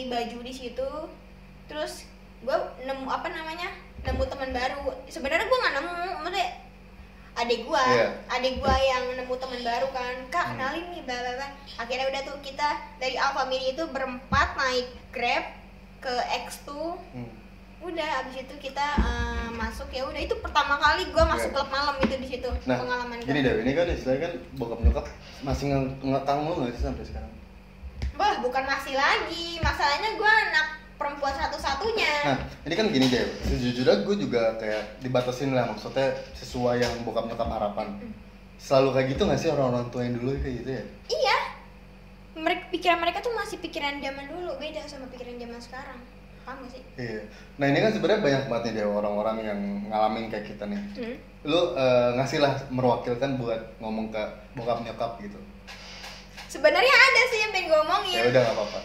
baju 0.06 0.38
di 0.40 0.52
situ 0.52 0.90
terus 1.66 2.04
gue 2.38 2.56
nemu 2.80 3.06
apa 3.06 3.26
namanya 3.26 3.72
nemu 4.02 4.22
teman 4.24 4.50
baru 4.50 4.76
sebenarnya 5.06 5.46
gue 5.46 5.58
nggak 5.58 5.74
nemu 5.74 5.94
maksudnya 6.20 6.48
adik 7.34 7.60
gue 7.62 7.84
Iya. 7.86 8.06
adik 8.30 8.54
gue 8.56 8.76
yang 8.82 9.04
nemu 9.14 9.34
teman 9.34 9.60
baru 9.62 9.88
kan 9.90 10.14
kak 10.28 10.40
Hmm. 10.42 10.50
kenalin 10.54 10.86
nih 10.90 11.02
bla 11.02 11.16
bla 11.16 11.32
bla 11.34 11.48
akhirnya 11.76 12.06
udah 12.06 12.22
tuh 12.24 12.36
kita 12.40 12.68
dari 12.96 13.16
Alfa 13.16 13.44
Midi 13.44 13.72
itu 13.72 13.84
berempat 13.86 14.48
naik 14.54 14.84
grab 15.10 15.44
ke 15.98 16.12
X2 16.44 16.68
Hmm. 17.10 17.32
Udah 17.78 18.08
abis 18.20 18.36
itu 18.40 18.54
kita 18.58 18.86
eh, 18.98 19.48
masuk 19.52 19.88
ya 19.90 20.02
udah 20.02 20.18
itu 20.18 20.34
pertama 20.36 20.76
kali 20.76 21.06
gue 21.06 21.24
masuk 21.26 21.48
Iya. 21.48 21.54
klub 21.54 21.68
malam 21.70 21.94
itu 21.98 22.14
di 22.16 22.28
situ 22.28 22.48
Nah, 22.64 22.78
pengalaman 22.78 23.16
gue 23.16 23.26
gini 23.26 23.40
deh, 23.40 23.54
ini 23.60 23.72
kan 23.72 23.86
istilahnya 23.86 24.20
kan 24.22 24.32
bokap 24.54 24.80
nyokap 24.80 25.04
masih 25.40 25.64
nge- 25.68 25.96
ngekang 26.02 26.38
lu 26.42 26.54
nggak 26.58 26.72
sih 26.72 26.82
sampai 26.82 27.04
sekarang? 27.04 27.32
bah 28.12 28.40
bukan 28.40 28.64
masih 28.64 28.94
lagi 28.94 29.60
masalahnya 29.60 30.10
gue 30.10 30.30
anak 30.46 30.66
perempuan 30.96 31.36
satu-satunya 31.36 32.12
Nah, 32.24 32.36
ini 32.64 32.74
kan 32.74 32.86
gini 32.88 33.06
deh, 33.06 33.24
sejujurnya 33.42 33.96
gue 34.02 34.16
juga 34.18 34.56
kayak 34.56 34.82
dibatasin 34.98 35.52
lah 35.52 35.64
maksudnya 35.66 36.08
sesuai 36.32 36.80
yang 36.80 36.92
bokap 37.02 37.26
nyokap 37.26 37.44
harapan. 37.46 37.92
Selalu 38.56 38.88
kayak 38.90 39.06
gitu 39.10 39.22
nggak 39.22 39.36
sih 39.36 39.48
orang-orang 39.48 39.86
tua 39.86 40.00
yang 40.00 40.16
dulu 40.16 40.32
kayak 40.34 40.56
gitu 40.58 40.70
ya? 40.72 40.84
iya 41.06 41.36
mereka 42.34 42.68
pikiran 42.68 42.98
mereka 42.98 43.18
tuh 43.20 43.32
masih 43.32 43.56
pikiran 43.58 43.96
zaman 43.96 44.24
dulu 44.26 44.56
beda 44.56 44.80
sama 44.82 45.04
pikiran 45.06 45.36
zaman 45.36 45.56
sekarang 45.58 46.00
paham 46.46 46.62
gak 46.62 46.70
sih 46.72 46.82
Iya. 46.96 47.20
Nah 47.58 47.66
ini 47.68 47.78
kan 47.82 47.90
sebenarnya 47.92 48.22
banyak 48.22 48.42
banget 48.48 48.62
nih 48.64 48.72
deh 48.78 48.86
orang-orang 48.88 49.36
yang 49.44 49.60
ngalamin 49.90 50.30
kayak 50.30 50.46
kita 50.48 50.64
nih. 50.64 50.80
hmm? 50.96 51.16
Lu 51.44 51.74
eh, 51.74 52.10
ngasih 52.16 52.38
lah 52.40 52.54
merwakilkan 52.72 53.36
buat 53.36 53.60
ngomong 53.82 54.08
ke 54.08 54.22
bokap 54.54 54.80
nyokap 54.80 55.18
gitu. 55.20 55.36
sebenarnya 56.46 56.94
ada 56.94 57.22
sih 57.28 57.38
yang 57.42 57.50
pengen 57.52 57.68
gue 57.68 57.80
omongin 57.82 58.16
Ya 58.16 58.24
udah 58.30 58.40
nggak 58.40 58.54
apa-apa. 58.56 58.80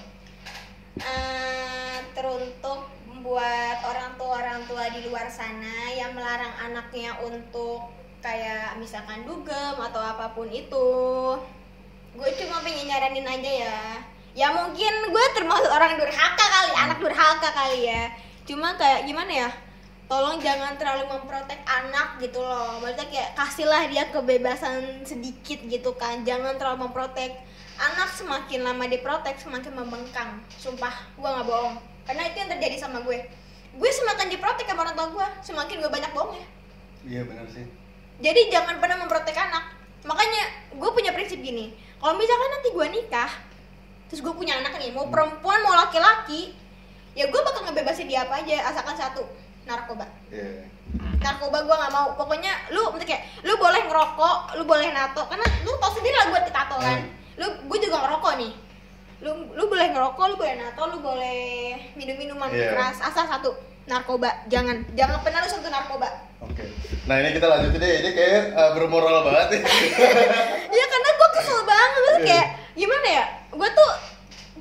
Eh, 1.00 1.98
teruntuk 2.12 2.82
buat 3.22 3.78
orang 3.86 4.12
tua 4.18 4.34
orang 4.42 4.62
tua 4.66 4.84
di 4.90 5.08
luar 5.08 5.30
sana 5.30 5.88
yang 5.94 6.12
melarang 6.12 6.52
anaknya 6.58 7.16
untuk 7.22 7.86
kayak 8.20 8.76
misalkan 8.76 9.24
dugem 9.24 9.78
atau 9.78 10.02
apa 10.02 10.34
pun 10.34 10.50
itu 10.50 10.90
gue 12.12 12.30
cuma 12.44 12.60
pengen 12.60 12.86
nyaranin 12.86 13.30
aja 13.30 13.52
ya 13.66 13.82
ya 14.32 14.48
mungkin 14.56 14.94
gue 15.12 15.26
termasuk 15.36 15.72
orang 15.72 16.00
durhaka 16.00 16.46
kali 16.46 16.74
anak 16.76 16.98
durhaka 17.00 17.50
kali 17.52 17.80
ya. 17.90 18.12
Cuma 18.48 18.76
kayak 18.80 19.08
gimana 19.08 19.32
ya 19.32 19.50
tolong 20.12 20.44
jangan 20.44 20.76
terlalu 20.76 21.08
memprotek 21.08 21.60
anak 21.64 22.20
gitu 22.20 22.40
loh. 22.44 22.80
Maksudnya 22.84 23.08
kayak 23.08 23.30
kasihlah 23.36 23.84
dia 23.88 24.04
kebebasan 24.12 25.08
sedikit 25.08 25.60
gitu 25.68 25.92
kan. 25.96 26.24
Jangan 26.28 26.56
terlalu 26.56 26.88
memprotek 26.88 27.36
anak 27.80 28.10
semakin 28.14 28.64
lama 28.68 28.86
diprotek 28.88 29.40
semakin 29.40 29.72
membengkang. 29.76 30.44
Sumpah 30.60 30.94
gue 31.16 31.30
nggak 31.30 31.48
bohong. 31.48 31.76
Karena 32.08 32.28
itu 32.28 32.38
yang 32.44 32.52
terjadi 32.52 32.76
sama 32.82 33.04
gue. 33.04 33.20
Gue 33.72 33.92
semakin 33.92 34.28
diprotek 34.28 34.68
sama 34.68 34.84
orang 34.84 34.96
tua 35.00 35.08
gue 35.16 35.28
semakin 35.48 35.80
gue 35.80 35.92
banyak 35.92 36.12
bohongnya 36.12 36.62
iya 37.08 37.26
benar 37.26 37.46
sih. 37.50 37.66
Jadi 38.22 38.54
jangan 38.54 38.78
pernah 38.78 39.02
memprotek 39.02 39.34
anak. 39.34 39.74
Makanya 40.06 40.74
gue 40.78 40.90
punya 40.94 41.14
prinsip 41.14 41.42
gini. 41.42 41.74
Kalau 41.98 42.18
misalkan 42.18 42.50
nanti 42.54 42.70
gue 42.74 42.88
nikah 42.90 43.32
terus 44.12 44.20
gue 44.20 44.34
punya 44.36 44.60
anak 44.60 44.76
nih 44.76 44.92
mau 44.92 45.08
perempuan 45.08 45.64
mau 45.64 45.72
laki-laki 45.74 46.52
ya 47.16 47.32
gue 47.32 47.40
bakal 47.40 47.64
ngebebasin 47.64 48.06
dia 48.06 48.28
apa 48.28 48.44
aja 48.44 48.68
asalkan 48.68 48.92
satu 48.94 49.24
narkoba. 49.64 50.04
Iya. 50.28 50.68
Narkoba 51.22 51.64
gue 51.64 51.76
nggak 51.76 51.94
mau. 51.94 52.12
Pokoknya 52.18 52.52
lu 52.72 52.92
maksudnya 52.92 53.08
kayak 53.16 53.24
lu 53.48 53.56
boleh 53.56 53.82
ngerokok 53.88 54.38
lu 54.60 54.64
boleh 54.66 54.92
nato 54.92 55.24
karena 55.28 55.48
lu 55.64 55.72
tau 55.80 55.92
sendiri 55.96 56.12
lah 56.12 56.28
gue 56.28 56.40
tato 56.52 56.76
kan. 56.76 57.00
Lu 57.40 57.48
gue 57.72 57.78
juga 57.80 58.04
ngerokok 58.04 58.34
nih. 58.36 58.52
Lu 59.22 59.32
lu 59.54 59.64
boleh 59.70 59.88
ngerokok 59.96 60.26
lu 60.28 60.36
boleh 60.36 60.56
nato 60.60 60.82
lu 60.92 60.98
boleh 61.00 61.40
minum 61.96 62.16
minuman 62.18 62.50
Iya. 62.52 62.74
keras 62.76 62.98
asal 63.00 63.24
satu 63.28 63.56
narkoba. 63.88 64.44
Jangan 64.50 64.84
jangan 64.92 65.24
pernah 65.24 65.40
lu 65.40 65.48
sentuh 65.48 65.72
narkoba. 65.72 66.10
Oke. 66.42 66.68
Nah 67.06 67.16
ini 67.22 67.32
kita 67.32 67.48
lanjutin 67.48 67.80
deh. 67.80 67.94
Ini 68.02 68.10
kayak 68.12 68.44
uh, 68.58 68.72
bermoral 68.76 69.24
banget 69.24 69.48
nih. 69.56 69.62
Iya 70.76 70.86
karena 70.90 71.10
gue 71.12 71.30
kesel 71.38 71.60
banget. 71.64 71.90
Maksudnya 71.94 72.20
Iya. 72.20 72.28
kayak 72.28 72.48
gimana 72.76 73.08
ya 73.08 73.26
gue 73.52 73.70
tuh 73.76 73.92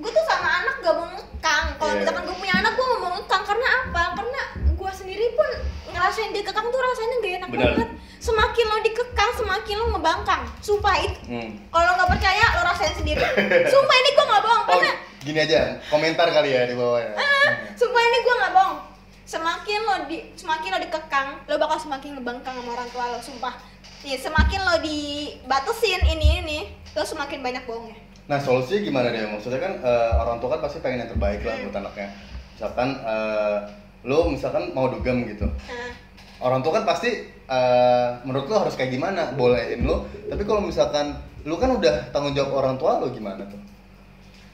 gue 0.01 0.11
tuh 0.11 0.25
sama 0.27 0.49
anak 0.65 0.75
gak 0.83 0.95
mau 0.97 1.07
ngekang. 1.13 1.65
Kalau 1.77 1.93
Iya. 1.93 1.99
misalkan 2.03 2.23
gue 2.27 2.37
punya 2.39 2.55
anak 2.59 2.73
gue 2.75 2.87
mau 2.87 3.11
ngekang. 3.19 3.43
Karena 3.47 3.67
apa? 3.85 4.03
Karena 4.19 4.41
gue 4.71 4.91
sendiri 4.95 5.27
pun 5.35 5.51
ngerasain 5.91 6.31
dikekang 6.33 6.67
tuh 6.71 6.81
rasanya 6.81 7.17
gak 7.21 7.33
enak 7.43 7.49
Benar. 7.51 7.65
banget. 7.75 7.89
Semakin 8.21 8.65
lo 8.69 8.77
dikekang 8.85 9.31
semakin 9.37 9.77
lo 9.81 9.87
ngebangkang. 9.97 10.43
Sumpah 10.61 10.95
itu 11.01 11.19
hmm. 11.29 11.51
kalau 11.73 11.91
nggak 11.97 12.11
percaya 12.17 12.45
lo 12.59 12.61
rasain 12.69 12.95
sendiri. 12.97 13.21
Sumpah 13.73 13.97
ini 13.97 14.11
gue 14.13 14.25
nggak 14.29 14.43
bohong 14.45 14.65
oh 14.65 14.69
karena 14.69 14.93
gini 15.21 15.39
aja 15.45 15.61
komentar 15.93 16.29
kali 16.33 16.49
ya 16.53 16.65
di 16.65 16.75
bawah 16.77 17.01
ya. 17.01 17.13
Ah, 17.17 17.49
sumpah 17.77 18.01
ini 18.01 18.19
gue 18.25 18.35
nggak 18.41 18.53
bohong. 18.57 18.77
Semakin 19.25 19.81
lo 19.85 19.95
di 20.09 20.17
semakin 20.37 20.69
lo 20.75 20.79
dikekang 20.81 21.29
lo 21.49 21.55
bakal 21.61 21.79
semakin 21.81 22.17
ngebangkang 22.17 22.55
sama 22.57 22.71
orang 22.73 22.89
tua 22.93 23.05
lo 23.13 23.21
sumpah. 23.21 23.55
Nih, 24.01 24.17
semakin 24.17 24.61
lo 24.65 24.75
dibatasin 24.81 26.01
ini 26.09 26.29
ini 26.41 26.59
lo 26.97 27.05
semakin 27.05 27.41
banyak 27.45 27.65
bohongnya 27.69 28.10
Nah 28.27 28.39
solusinya 28.39 28.81
gimana 28.83 29.09
deh? 29.09 29.23
Maksudnya 29.27 29.59
kan 29.59 29.73
eh, 29.79 30.13
orang 30.17 30.37
tua 30.39 30.57
kan 30.57 30.61
pasti 30.61 30.79
pengen 30.81 31.05
yang 31.05 31.11
terbaik 31.11 31.41
lah 31.41 31.55
Hmm. 31.55 31.65
buat 31.67 31.77
anaknya. 31.79 32.09
Misalkan 32.55 32.89
eh, 32.99 33.59
lo 34.03 34.19
misalkan 34.27 34.73
mau 34.73 34.89
dugem 34.89 35.25
gitu, 35.27 35.45
Nah, 35.45 35.93
orang 36.41 36.61
tua 36.61 36.81
kan 36.81 36.85
pasti 36.85 37.11
eh, 37.27 38.09
menurut 38.23 38.47
lo 38.47 38.57
harus 38.61 38.75
kayak 38.75 38.91
gimana? 38.91 39.33
Bolehin 39.33 39.83
lo. 39.83 40.05
Tapi 40.27 40.43
kalau 40.43 40.61
misalkan 40.61 41.15
lo 41.43 41.57
kan 41.57 41.73
udah 41.73 42.11
tanggung 42.11 42.33
jawab 42.33 42.53
orang 42.55 42.77
tua 42.77 42.99
lo 42.99 43.09
gimana 43.11 43.45
tuh? 43.45 43.61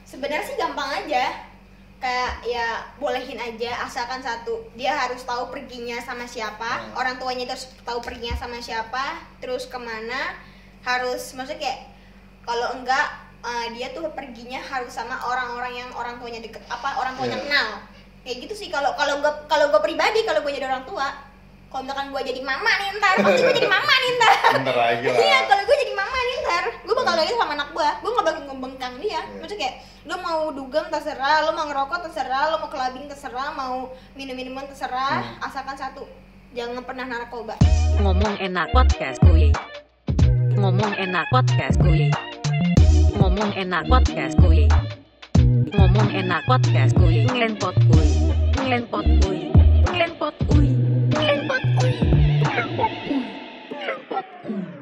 sebenarnya 0.03 0.39
sih 0.41 0.55
gampang 0.55 1.03
aja 1.03 1.35
kayak 1.99 2.39
ya 2.47 2.79
bolehin 2.95 3.35
aja 3.35 3.83
asalkan 3.83 4.23
satu 4.23 4.63
dia 4.71 4.95
harus 4.95 5.19
tahu 5.19 5.51
perginya 5.51 5.99
sama 5.99 6.23
siapa 6.23 6.63
Hmm. 6.79 6.95
orang 6.95 7.19
tuanya 7.19 7.43
itu 7.43 7.51
harus 7.51 7.67
tahu 7.83 7.99
perginya 7.99 8.31
sama 8.39 8.55
siapa 8.57 9.19
terus 9.43 9.67
ke 9.67 9.75
mana 9.75 10.39
harus 10.79 11.35
maksudnya 11.35 11.59
kayak 11.59 11.79
kalau 12.47 12.79
enggak 12.79 13.26
eh, 13.39 13.67
dia 13.71 13.87
tuh 13.91 14.09
perginya 14.11 14.59
harus 14.59 14.89
sama 14.89 15.17
orang-orang 15.23 15.73
yang 15.77 15.89
orang 15.93 16.17
tuanya 16.17 16.39
deket 16.39 16.63
apa 16.65 16.97
orang 16.97 17.13
tuanya 17.15 17.35
Iya. 17.35 17.43
kenal 17.43 17.69
kayak 18.21 18.37
gitu 18.43 18.53
sih 18.55 18.67
kalau 18.67 18.91
kalau 18.93 19.19
gue 19.19 19.31
kalau 19.45 19.69
gue 19.69 19.79
pribadi 19.79 20.21
kalau 20.21 20.41
gue 20.41 20.51
jadi 20.51 20.67
orang 20.67 20.83
tua 20.83 21.07
kalau 21.67 21.83
misalkan 21.83 22.09
gue 22.09 22.21
jadi 22.23 22.41
mama 22.41 22.71
nih 22.73 22.87
ntar 22.95 23.15
pasti 23.17 23.41
gue 23.41 23.55
jadi 23.55 23.69
mama 23.69 23.93
nih 23.93 24.11
ntar 24.15 24.33
Bentar 24.57 24.75
lagi 24.77 25.03
lah. 25.03 25.15
Iya, 25.17 25.37
kalau 25.45 25.63
gue 25.63 25.77
jadi 25.77 25.93
mama 25.93 26.17
nih 26.17 26.35
ntar, 26.39 26.63
gue 26.79 26.95
bakal 26.95 27.11
Hmm. 27.11 27.21
lagi 27.21 27.31
sama 27.33 27.53
anak 27.53 27.69
gue, 27.69 27.89
gue 27.99 28.09
gak 28.09 28.25
bakal 28.25 28.41
ngebengkang 28.47 28.93
dia. 28.97 29.11
Iya. 29.19 29.21
Maksudnya 29.37 29.59
kayak, 29.59 29.75
lo 30.03 30.15
mau 30.17 30.41
dugem 30.49 30.85
terserah, 30.87 31.37
lo 31.43 31.51
mau 31.51 31.65
ngerokok 31.67 31.99
terserah, 32.07 32.43
lo 32.47 32.55
mau 32.57 32.69
kelabing 32.69 33.05
terserah, 33.05 33.51
mau 33.51 33.75
minum 34.15 34.31
minuman 34.33 34.63
terserah, 34.65 35.19
Hmm. 35.19 35.43
asalkan 35.43 35.75
satu, 35.75 36.07
jangan 36.51 36.79
pernah 36.81 37.03
narkoba. 37.05 37.59
Ngomong 37.99 38.39
enak 38.39 38.71
podcast 38.71 39.19
kuy. 39.21 39.51
Ngomong 40.55 40.95
enak 40.95 41.27
podcast 41.29 41.75
kuy. 41.77 42.07
Ngomong 43.37 43.53
enak 43.53 43.85
podcast 43.85 44.33
kuy. 44.41 44.65
Ngomong 45.77 46.09
enak 46.09 46.41
podcast 46.49 46.97
kuy. 46.97 47.21
Ngelenpot 47.21 47.77
kuy. 47.85 48.09
Ngelenpot 48.57 49.05
kuy. 49.21 49.53
Ngelenpot 49.85 50.33
kuy. 50.49 50.65
Ngelenpot 51.13 51.61
kuy. 51.77 51.93
Ngelenpot 52.41 52.91
kuy. 53.05 53.21
Ngelenpot 53.77 54.25
kuy. 54.41 54.76